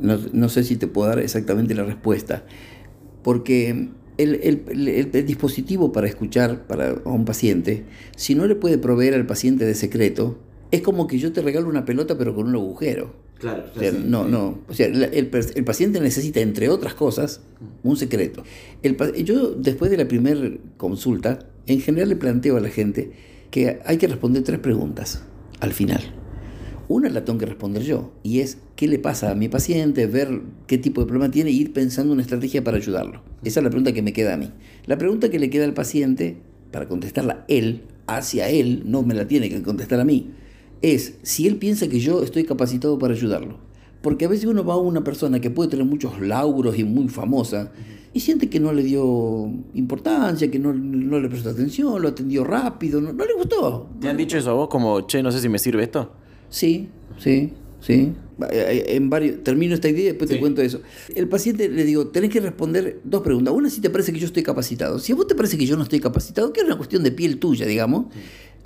[0.00, 2.44] no, sé si te puedo dar exactamente la respuesta,
[3.22, 7.84] porque el, dispositivo para escuchar para, a un paciente,
[8.16, 10.38] si no le puede proveer al paciente de secreto,
[10.70, 13.26] es como que yo te regalo una pelota pero con un agujero.
[13.38, 13.64] Claro,
[14.04, 14.60] no, no.
[14.68, 17.42] O sea, el, paciente necesita, entre otras cosas,
[17.82, 18.42] un secreto.
[19.22, 20.40] yo, después de la primera
[20.78, 23.12] consulta, en general le planteo a la gente
[23.50, 25.22] que hay que responder tres preguntas
[25.60, 26.00] al final.
[26.88, 30.40] Una la tengo que responder yo, y es qué le pasa a mi paciente, ver
[30.66, 33.22] qué tipo de problema tiene e ir pensando una estrategia para ayudarlo.
[33.42, 34.50] Esa es la pregunta que me queda a mí.
[34.86, 36.36] La pregunta que le queda al paciente,
[36.70, 40.30] para contestarla él, hacia él, no me la tiene que contestar a mí,
[40.82, 43.58] es si él piensa que yo estoy capacitado para ayudarlo.
[44.02, 47.08] Porque a veces uno va a una persona que puede tener muchos lauros y muy
[47.08, 47.72] famosa
[48.16, 52.98] y siente que no le dio importancia, que no, le prestó atención, lo atendió rápido,
[52.98, 53.90] no, no le gustó.
[54.00, 56.12] ¿Te han dicho eso a vos como, che, no sé si me sirve esto?
[56.48, 58.14] Sí, sí, sí.
[58.38, 60.80] En varios, termino esta idea y después te cuento eso.
[61.14, 63.52] El paciente le digo, tenés que responder dos preguntas.
[63.52, 64.98] Una, si te parece que yo estoy capacitado.
[64.98, 67.12] Si a vos te parece que yo no estoy capacitado, que es una cuestión de
[67.12, 68.06] piel tuya, digamos,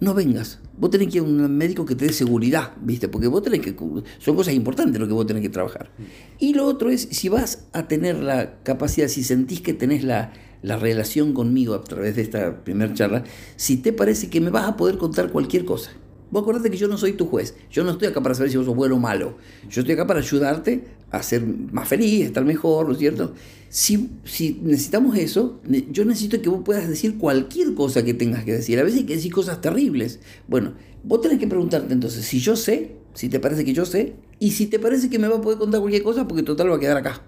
[0.01, 0.59] no vengas.
[0.79, 3.09] Vos tenés que ir a un médico que te dé seguridad, ¿viste?
[3.09, 3.75] Porque vos tenés que.
[4.19, 5.91] Son cosas importantes lo que vos tenés que trabajar.
[6.39, 10.33] Y lo otro es, si vas a tener la capacidad, si sentís que tenés la,
[10.63, 13.25] la relación conmigo a través de esta primera charla,
[13.57, 15.91] si te parece que me vas a poder contar cualquier cosa.
[16.31, 17.57] Vos acordate que yo no soy tu juez.
[17.71, 19.37] Yo no estoy acá para saber si vos sos bueno o malo.
[19.69, 23.35] Yo estoy acá para ayudarte a ser más feliz, a estar mejor, ¿no es cierto?
[23.69, 28.53] Si, si necesitamos eso, yo necesito que vos puedas decir cualquier cosa que tengas que
[28.53, 28.79] decir.
[28.79, 30.21] A veces hay que decir cosas terribles.
[30.49, 34.15] Bueno, vos tenés que preguntarte entonces si yo sé, si te parece que yo sé,
[34.39, 36.77] y si te parece que me va a poder contar cualquier cosa, porque total va
[36.77, 37.23] a quedar acá.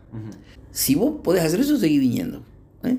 [0.70, 2.44] Si vos podés hacer eso, seguí viniendo.
[2.84, 2.96] ¿eh?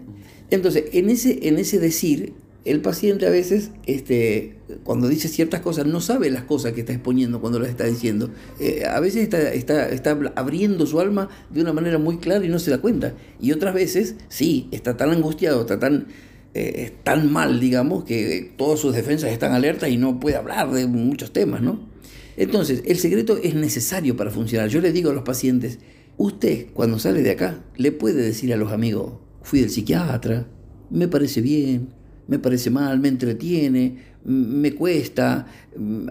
[0.52, 2.34] Entonces, en ese, en ese decir,
[2.66, 6.93] el paciente a veces, este, cuando dice ciertas cosas, no sabe las cosas que está
[6.93, 8.30] exponiendo cuando las está diciendo.
[8.59, 12.49] Eh, a veces está, está, está, abriendo su alma de una manera muy clara y
[12.49, 13.16] no se da cuenta.
[13.41, 16.07] Y otras veces, sí, está tan angustiado, está tan,
[16.53, 20.88] eh, tan mal, digamos, que todas sus defensas están alertas y no puede hablar de
[20.88, 21.91] muchos temas, ¿no?
[22.38, 24.70] Entonces, el secreto es necesario para funcionar.
[24.70, 25.80] Yo le digo a los pacientes,
[26.18, 30.47] usted cuando sale de acá le puede decir a los amigos, fui del psiquiatra,
[30.89, 31.89] me parece bien,
[32.28, 35.47] me parece mal, me entretiene, me cuesta,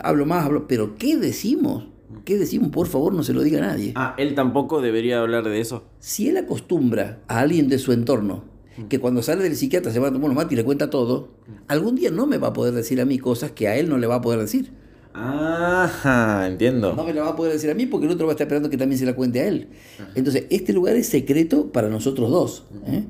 [0.02, 1.88] hablo más, hablo, pero ¿qué decimos?
[2.24, 2.70] ¿Qué decimos?
[2.70, 3.92] Por favor, no se lo diga a nadie.
[3.96, 5.84] Ah, él tampoco debería hablar de eso.
[5.98, 8.44] Si él acostumbra a alguien de su entorno
[8.88, 11.28] que cuando sale del psiquiatra se va a tomar un mate y le cuenta todo,
[11.68, 13.98] algún día no me va a poder decir a mí cosas que a él no
[13.98, 14.72] le va a poder decir.
[15.14, 16.94] Ajá, entiendo.
[16.94, 18.46] No me la va a poder decir a mí porque el otro va a estar
[18.46, 19.68] esperando que también se la cuente a él.
[20.14, 22.64] Entonces, este lugar es secreto para nosotros dos.
[22.86, 23.04] ¿eh?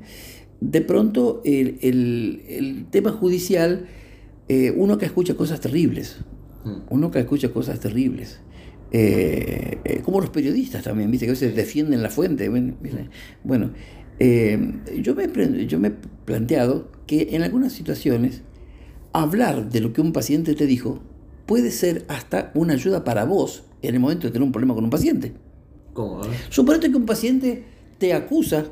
[0.63, 3.85] De pronto el, tema judicial,
[4.47, 6.17] eh, uno que escucha cosas terribles,
[6.63, 6.77] mm.
[6.89, 8.39] uno que escucha cosas terribles.
[8.95, 11.25] Eh, eh, como los periodistas también, ¿viste?
[11.25, 12.49] que a veces defienden la fuente.
[13.43, 13.71] Bueno,
[14.19, 15.93] yo, me, yo me he
[16.25, 18.43] planteado que en algunas situaciones
[19.11, 21.01] hablar de lo que un paciente te dijo
[21.47, 24.83] puede ser hasta una ayuda para vos en el momento de tener un problema con
[24.83, 25.33] un paciente.
[25.93, 26.21] ¿Cómo?
[26.49, 27.63] Suponete que un paciente
[27.97, 28.67] te acusa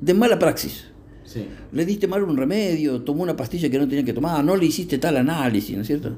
[0.00, 0.93] de mala praxis.
[1.72, 4.66] Le diste mal un remedio, tomó una pastilla que no tenía que tomar, no le
[4.66, 6.16] hiciste tal análisis, ¿no es cierto?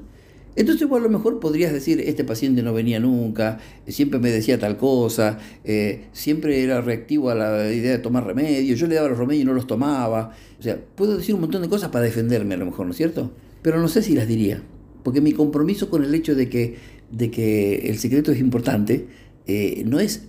[0.57, 4.59] Entonces vos a lo mejor podrías decir, este paciente no venía nunca, siempre me decía
[4.59, 9.09] tal cosa, eh, siempre era reactivo a la idea de tomar remedios, yo le daba
[9.09, 10.33] los remedios y no los tomaba.
[10.59, 12.97] O sea, puedo decir un montón de cosas para defenderme a lo mejor, ¿no es
[12.97, 13.33] cierto?
[13.61, 14.63] Pero no sé si las diría,
[15.03, 16.77] porque mi compromiso con el hecho de que,
[17.11, 19.09] de que el secreto es importante,
[19.47, 20.23] eh, no es,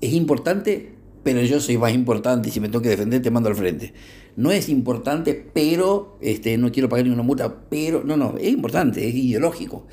[0.00, 0.93] es importante,
[1.24, 3.92] pero yo soy más importante y si me tengo que defender te mando al frente.
[4.36, 9.08] No es importante, pero este, no quiero pagar ninguna multa, pero no, no, es importante,
[9.08, 9.86] es ideológico.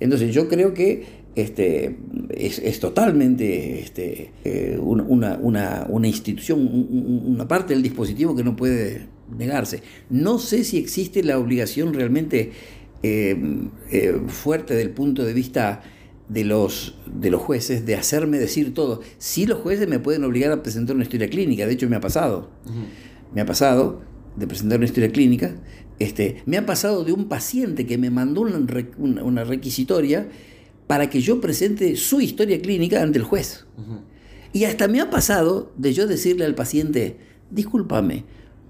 [0.00, 1.96] Entonces yo creo que este,
[2.30, 8.34] es, es totalmente este, eh, una, una, una, institución, un- un- una parte del dispositivo
[8.36, 9.06] que no puede
[9.36, 9.82] negarse.
[10.08, 12.52] No sé si existe la obligación realmente
[13.02, 13.36] eh,
[13.90, 15.82] eh, fuerte del punto de vista
[16.28, 19.00] de los, de los jueces de hacerme decir todo.
[19.18, 22.00] Sí los jueces me pueden obligar a presentar una historia clínica, de hecho me ha
[22.00, 22.50] pasado.
[23.34, 24.02] Me ha pasado
[24.36, 25.54] de presentar una historia clínica.
[25.98, 28.60] Este, me ha pasado de un paciente que me mandó una,
[28.98, 30.28] una requisitoria
[30.86, 33.66] para que yo presente su historia clínica ante el juez.
[34.52, 37.16] Y hasta me ha pasado de yo decirle al paciente,
[37.50, 38.24] discúlpame,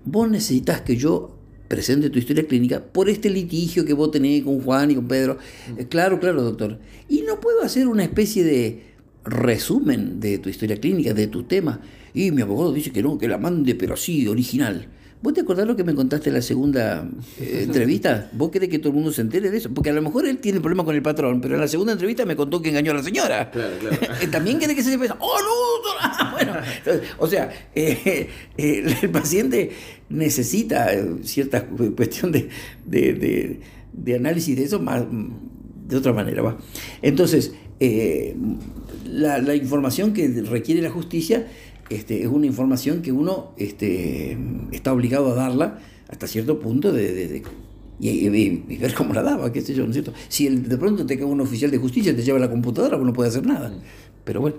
[0.05, 1.36] vos necesitas que yo
[1.69, 5.39] presente tu historia clínica por este litigio que vos tenés con Juan y con Pedro.
[5.77, 6.79] Eh, claro, claro, doctor.
[7.09, 8.83] Y no puedo hacer una especie de
[9.25, 11.81] resumen de tu historia clínica, de tu tema.
[12.15, 14.89] Y mi abogado dice que no, que la mande, pero así, original.
[15.27, 17.05] ¿Vos te acordás lo que me contaste en la segunda
[17.41, 18.31] eh, entrevista?
[18.33, 19.75] ¿Vos querés que todo el mundo se entere de eso?
[19.75, 22.25] Porque a lo mejor él tiene problema con el patrón, pero en la segunda entrevista
[22.25, 23.51] me contó que engañó a la señora.
[23.51, 23.97] Claro, claro.
[24.31, 26.31] También quiere que se sepa, ¡oh, no!
[26.31, 29.73] bueno, entonces, o sea, eh, eh, el paciente
[30.11, 32.49] necesita eh, cierta cu- cuestión de,
[32.85, 33.61] de- de-
[33.95, 35.03] de análisis de eso más,
[35.89, 36.41] de otra manera.
[36.43, 36.57] ¿va?
[37.03, 37.51] Entonces,
[37.81, 38.37] eh,
[39.11, 41.49] la, la información que requiere la justicia
[41.91, 44.37] este, es una información que uno este,
[44.73, 45.79] está obligado a darla
[46.09, 47.43] hasta cierto punto de, de- de-
[47.99, 50.13] y, y- y ver cómo la daba, qué sé yo, ¿no es cierto?
[50.29, 52.97] Si el- de pronto te cae un oficial de justicia y te lleva la computadora,
[52.97, 53.73] pues no puede hacer nada.
[54.25, 54.57] Pero bueno,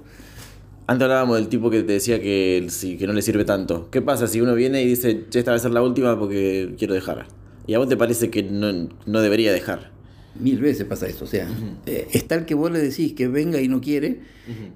[0.90, 2.66] Antes hablábamos del tipo que te decía que,
[2.98, 3.90] que no le sirve tanto.
[3.92, 6.76] ¿Qué pasa si uno viene y dice, "Che, esta va a ser la última porque
[6.78, 7.28] quiero dejar?
[7.68, 9.92] Y a vos te parece que no, no debería dejar.
[10.40, 11.26] Mil veces pasa eso.
[11.26, 11.48] O sea,
[11.86, 14.20] eh, está el que vos le decís que venga y no quiere,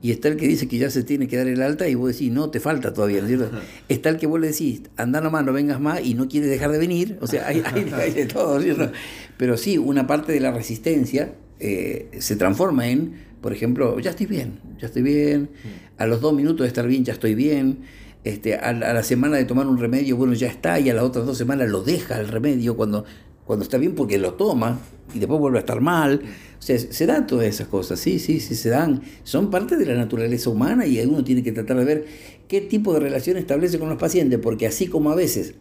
[0.02, 2.12] y está el que dice que ya se tiene que dar el alta y vos
[2.12, 3.58] decís, no, te falta todavía, ¿no es cierto?
[3.88, 6.72] Está el que vos le decís, anda nomás, no vengas más y no quiere dejar
[6.72, 7.18] de venir.
[7.22, 8.92] O sea, hay, hay- hay de todo, ¿no es cierto?
[9.38, 14.26] Pero sí, una parte de la resistencia eh, se transforma en, por ejemplo, ya estoy
[14.26, 15.50] bien, ya estoy bien,
[15.98, 17.80] a los dos minutos de estar bien, ya estoy bien.
[18.24, 21.04] Este, a, a la semana de tomar un remedio, bueno, ya está, y a las
[21.04, 23.04] otras dos semanas lo deja el remedio cuando,
[23.52, 24.80] cuando está bien porque lo toma
[25.14, 26.22] y después vuelve a estar mal.
[26.58, 29.02] O sea, se dan todas esas cosas, sí, sí, sí, se dan.
[29.26, 32.06] Son parte de la naturaleza humana y uno tiene que tratar de ver
[32.48, 35.56] qué tipo de relación establece con los pacientes, porque así como a veces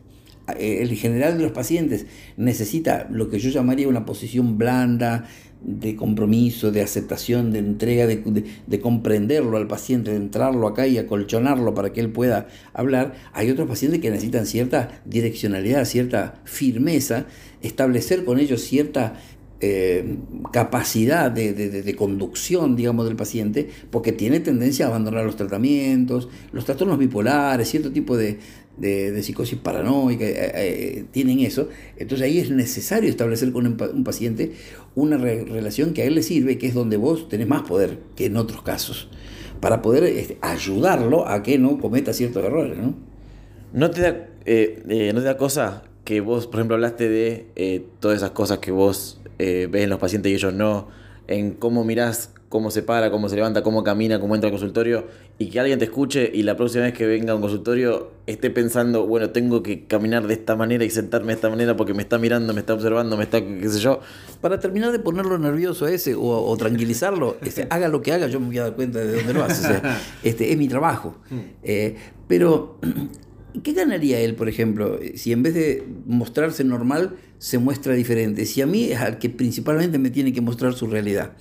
[0.57, 5.27] eh, el general de los pacientes necesita lo que yo llamaría una posición blanda,
[5.63, 10.87] de compromiso, de aceptación, de entrega, de, de- de comprenderlo al paciente, de entrarlo acá
[10.87, 13.13] y acolchonarlo para que él pueda hablar.
[13.35, 17.27] Hay otros pacientes que necesitan cierta direccionalidad, cierta firmeza,
[17.63, 19.21] establecer con ellos cierta
[19.63, 20.17] eh,
[20.53, 26.29] capacidad de, de- de- conducción, digamos, del paciente, porque tiene tendencia a abandonar los tratamientos,
[26.53, 28.39] los trastornos bipolares, cierto tipo de,
[28.79, 31.69] de- psicosis paranoica, eh, eh, tienen eso.
[31.99, 34.53] Entonces ahí es necesario establecer con un, pa- un paciente
[34.95, 37.99] una re- relación que a él le sirve, que es donde vos tenés más poder
[38.17, 39.11] que en otros casos,
[39.61, 42.95] para poder este, ayudarlo a que no cometa ciertos errores, ¿no?
[43.75, 44.11] ¿No te da,
[45.13, 48.73] ¿no te da cosa que vos, por ejemplo, hablaste de eh, todas esas cosas que
[48.73, 50.89] vos eh, ves en los pacientes y ellos no?
[51.29, 55.07] En cómo mirás, cómo se para, cómo se levanta, cómo camina, cómo entra al consultorio
[55.39, 58.51] y que alguien te escuche y la próxima vez que venga a un consultorio esté
[58.51, 62.03] pensando, bueno, tengo que caminar de esta manera y sentarme de esta manera porque me
[62.03, 64.01] está mirando, me está observando, me está, qué sé yo.
[64.41, 68.27] Para terminar de ponerlo nervioso a ese o, o tranquilizarlo, este, haga lo que haga,
[68.27, 69.65] yo me voy a dar cuenta de dónde lo hace.
[69.65, 71.15] o sea, este, es mi trabajo.
[71.63, 71.95] Eh,
[72.27, 72.81] pero,
[73.63, 78.47] ¿qué ganaría él, por ejemplo, si en vez de mostrarse normal, se muestra diferente?
[78.47, 81.33] Si a mí es al que principalmente me tiene que mostrar su realidad.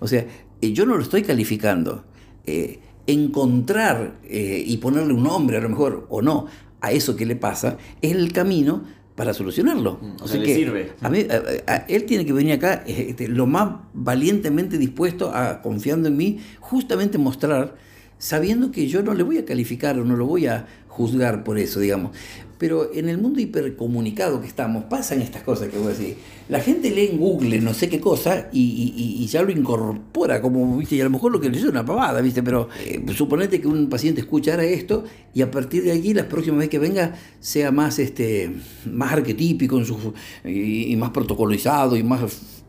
[0.00, 0.26] O sea,
[0.60, 2.04] eh, yo no lo estoy calificando.
[2.46, 6.46] Eh, encontrar eh, y ponerle un nombre, a lo mejor, o no,
[6.80, 8.84] a eso que le pasa, es el camino
[9.14, 10.00] para solucionarlo.
[10.22, 10.92] o sea, le sirve.
[11.02, 15.60] A mí, a- a- él tiene que venir acá este, lo más valientemente dispuesto a,
[15.60, 17.76] confiando en mí, justamente mostrar
[18.18, 21.58] sabiendo que yo no le voy a calificar o no lo voy a juzgar por
[21.58, 22.10] eso, digamos.
[22.58, 26.16] Pero en el mundo hipercomunicado que estamos, pasan estas cosas que voy a decir.
[26.50, 30.96] La gente lee en Google no sé qué cosa y, ya lo incorpora, como, ¿viste?
[30.96, 32.42] Y a lo mejor lo que le es una pavada, ¿viste?
[32.42, 36.58] Pero eh, suponete que un paciente escuchara esto y a partir de allí, la próxima
[36.58, 40.12] vez que venga, sea más, este, más arquetípico en su,
[40.44, 42.20] y, más protocolizado y más.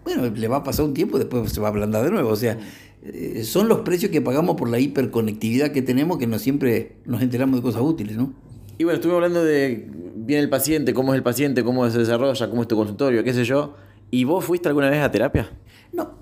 [0.05, 2.29] Bueno, le va a pasar un tiempo y después se va a ablandar de nuevo.
[2.29, 2.57] O sea.
[3.03, 7.21] Eh, son los precios que pagamos por la hiperconectividad que tenemos que no siempre nos
[7.21, 8.33] enteramos de cosas útiles, ¿no?
[8.77, 12.49] Y bueno, estuve hablando de bien el paciente, cómo es el paciente, cómo se desarrolla,
[12.49, 13.75] cómo es tu consultorio, qué sé yo.
[14.11, 15.51] ¿Y vos fuiste alguna vez a terapia?
[15.93, 16.13] No.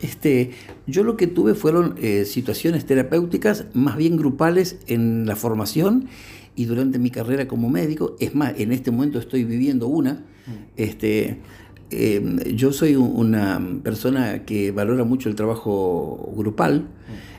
[0.00, 0.50] Este,
[0.86, 6.08] yo lo que tuve fueron eh, situaciones terapéuticas más bien grupales en la formación
[6.56, 8.16] y durante mi carrera como médico.
[8.20, 10.14] Es más, en este momento estoy viviendo una.
[10.14, 10.50] Mm.
[10.76, 11.38] Este,
[11.92, 16.80] em, yo soy una persona que valora mucho el trabajo grupal.
[16.80, 16.84] Mm.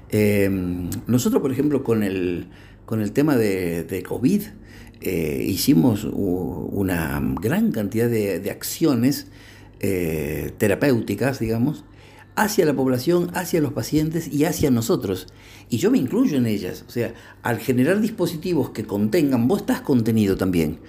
[0.10, 2.47] Em, nosotros, por ejemplo, con el
[2.86, 4.41] con el tema de, COVID,
[5.01, 9.28] eh, hicimos una gran cantidad de, acciones
[9.80, 11.86] eh, terapéuticas, digamos,
[12.36, 15.28] hacia la población, hacia los pacientes y hacia nosotros.
[15.70, 16.86] Y yo me incluyo en ellas.
[16.88, 20.80] O sea, al generar dispositivos que contengan, vos estás contenido también.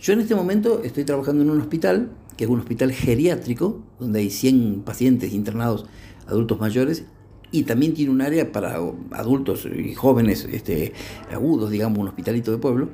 [0.00, 4.20] Yo en este momento estoy trabajando en un hospital, que es un hospital geriátrico, donde
[4.20, 5.86] hay 100 pacientes internados,
[6.26, 7.04] adultos mayores,
[7.50, 8.80] y también tiene un área para
[9.12, 10.92] adultos y jóvenes este,
[11.30, 12.88] agudos, digamos, un hospitalito de pueblo.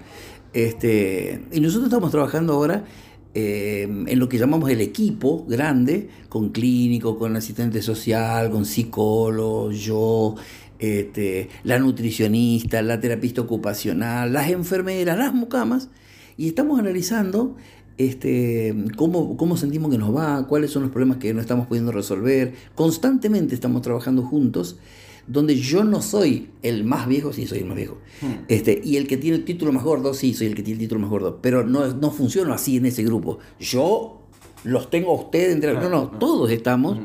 [0.53, 2.85] Este, y nosotros estamos trabajando ahora
[3.33, 9.71] eh, en lo que llamamos el equipo grande, con clínico, con asistente social, con psicólogo,
[9.71, 10.35] yo,
[10.81, 15.89] este, la nutricionista, la terapista ocupacional, las enfermeras, las mucamas,
[16.37, 17.57] y estamos analizando
[18.01, 21.93] este, cómo, cómo sentimos que nos va, cuáles son los problemas que no estamos pudiendo
[21.93, 22.55] resolver.
[22.75, 24.79] Constantemente estamos trabajando juntos,
[25.27, 27.99] donde yo no soy el más viejo, sí soy el más viejo.
[28.23, 28.45] Hmm.
[28.49, 30.87] Este, y el que tiene el título más gordo, sí soy el que tiene el
[30.87, 31.41] título más gordo.
[31.43, 33.39] Pero no, no funciona así en ese grupo.
[33.59, 34.23] Yo
[34.65, 35.75] los tengo a ustedes entre...
[35.75, 37.01] No, no, todos estamos.
[37.01, 37.05] Hmm.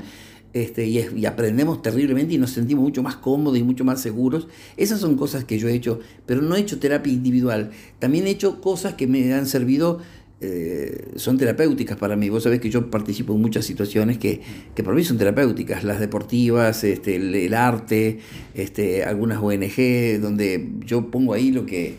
[0.53, 4.47] Este, y, y, aprendemos terriblemente y nos sentimos mucho más cómodos y mucho más seguros.
[4.77, 7.71] Esas son cosas que yo he hecho, pero no he hecho terapia individual.
[7.99, 9.99] También he hecho cosas que me han servido
[10.41, 12.29] eh, son terapéuticas para mí.
[12.29, 14.41] Vos sabés que yo participo en muchas situaciones que,
[14.73, 18.19] que para mí son terapéuticas, las deportivas, este, el, arte,
[18.53, 21.95] este, algunas ONG, donde yo pongo ahí lo que,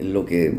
[0.00, 0.54] lo que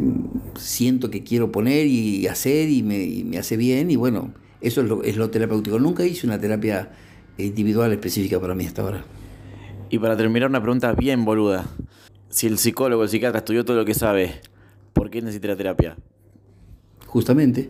[0.59, 5.03] siento que quiero poner y hacer y me, hace bien y bueno, eso es lo,
[5.03, 5.79] es lo terapéutico.
[5.79, 6.91] Nunca hice una terapia
[7.37, 9.05] individual específica para mí hasta ahora.
[9.89, 11.65] Y para terminar, una pregunta bien boluda.
[12.29, 14.39] Si el psicólogo, el psiquiatra estudió todo lo que sabe,
[14.93, 15.97] ¿por qué necesita terapia?
[17.11, 17.69] Justamente,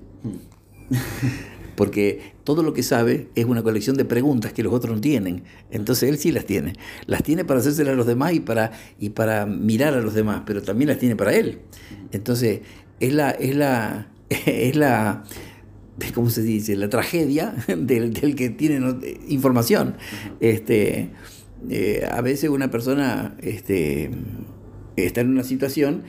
[1.76, 5.44] porque todo lo que sabe es una colección de preguntas que los otros no tienen.
[5.72, 6.74] Entonces él sí las tiene.
[7.08, 10.44] Las tiene para hacérselas a los demás y para, y para mirar a los demás,
[10.46, 11.58] pero también las tiene para él.
[12.12, 12.62] Entonces
[13.00, 15.24] es la, es la, es la,
[16.14, 16.76] ¿cómo se dice?
[16.76, 18.96] La tragedia del, que tiene
[19.28, 19.96] información.
[20.40, 21.10] Este,
[21.68, 24.12] eh, a veces una persona este,
[24.98, 26.04] está en una situación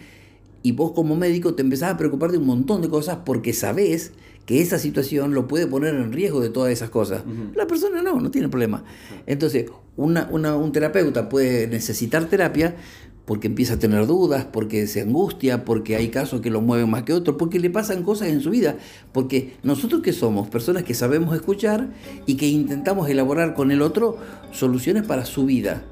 [0.63, 4.13] y vos como médico te empezás a preocupar de un montón de cosas porque sabés
[4.47, 7.23] que esa situación lo puede poner en riesgo de todas esas cosas.
[7.55, 8.85] La persona no, no tiene problema.
[9.27, 12.77] Entonces, una, un terapeuta puede necesitar terapia
[13.25, 17.05] porque empieza a tener dudas, porque se angustia, porque hay casos que lo mueven más
[17.05, 18.77] que otros, porque le pasan cosas en su vida,
[19.13, 21.91] porque nosotros que somos personas que sabemos escuchar
[22.27, 24.19] y que intentamos elaborar con el otro
[24.51, 25.85] soluciones para su vida.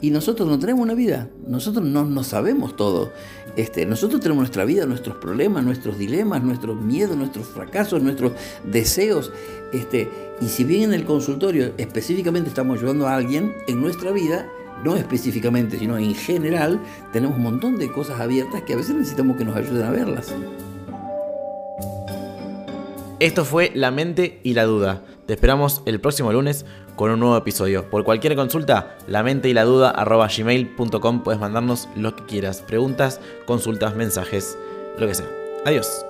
[0.00, 3.12] Y nosotros no tenemos una vida, nosotros no, sabemos todo.
[3.56, 8.32] Este, nosotros tenemos nuestra vida, nuestros problemas, nuestros dilemas, nuestros miedos, nuestros fracasos, nuestros
[8.64, 9.32] deseos.
[9.72, 10.08] Este,
[10.40, 14.46] y si bien en el consultorio específicamente estamos ayudando a alguien, en nuestra vida,
[14.84, 16.80] no específicamente, sino en general,
[17.12, 20.34] tenemos un montón de cosas abiertas que a veces necesitamos que nos ayuden a verlas.
[23.18, 25.02] Esto fue La mente y la duda.
[25.24, 26.66] Te esperamos el próximo lunes
[26.96, 27.88] con un nuevo episodio.
[27.88, 32.62] Por cualquier consulta, la mente y la duda arroba gmail.com puedes mandarnos lo que quieras.
[32.62, 34.58] Preguntas, consultas, mensajes,
[34.98, 35.28] lo que sea.
[35.64, 36.04] Adiós.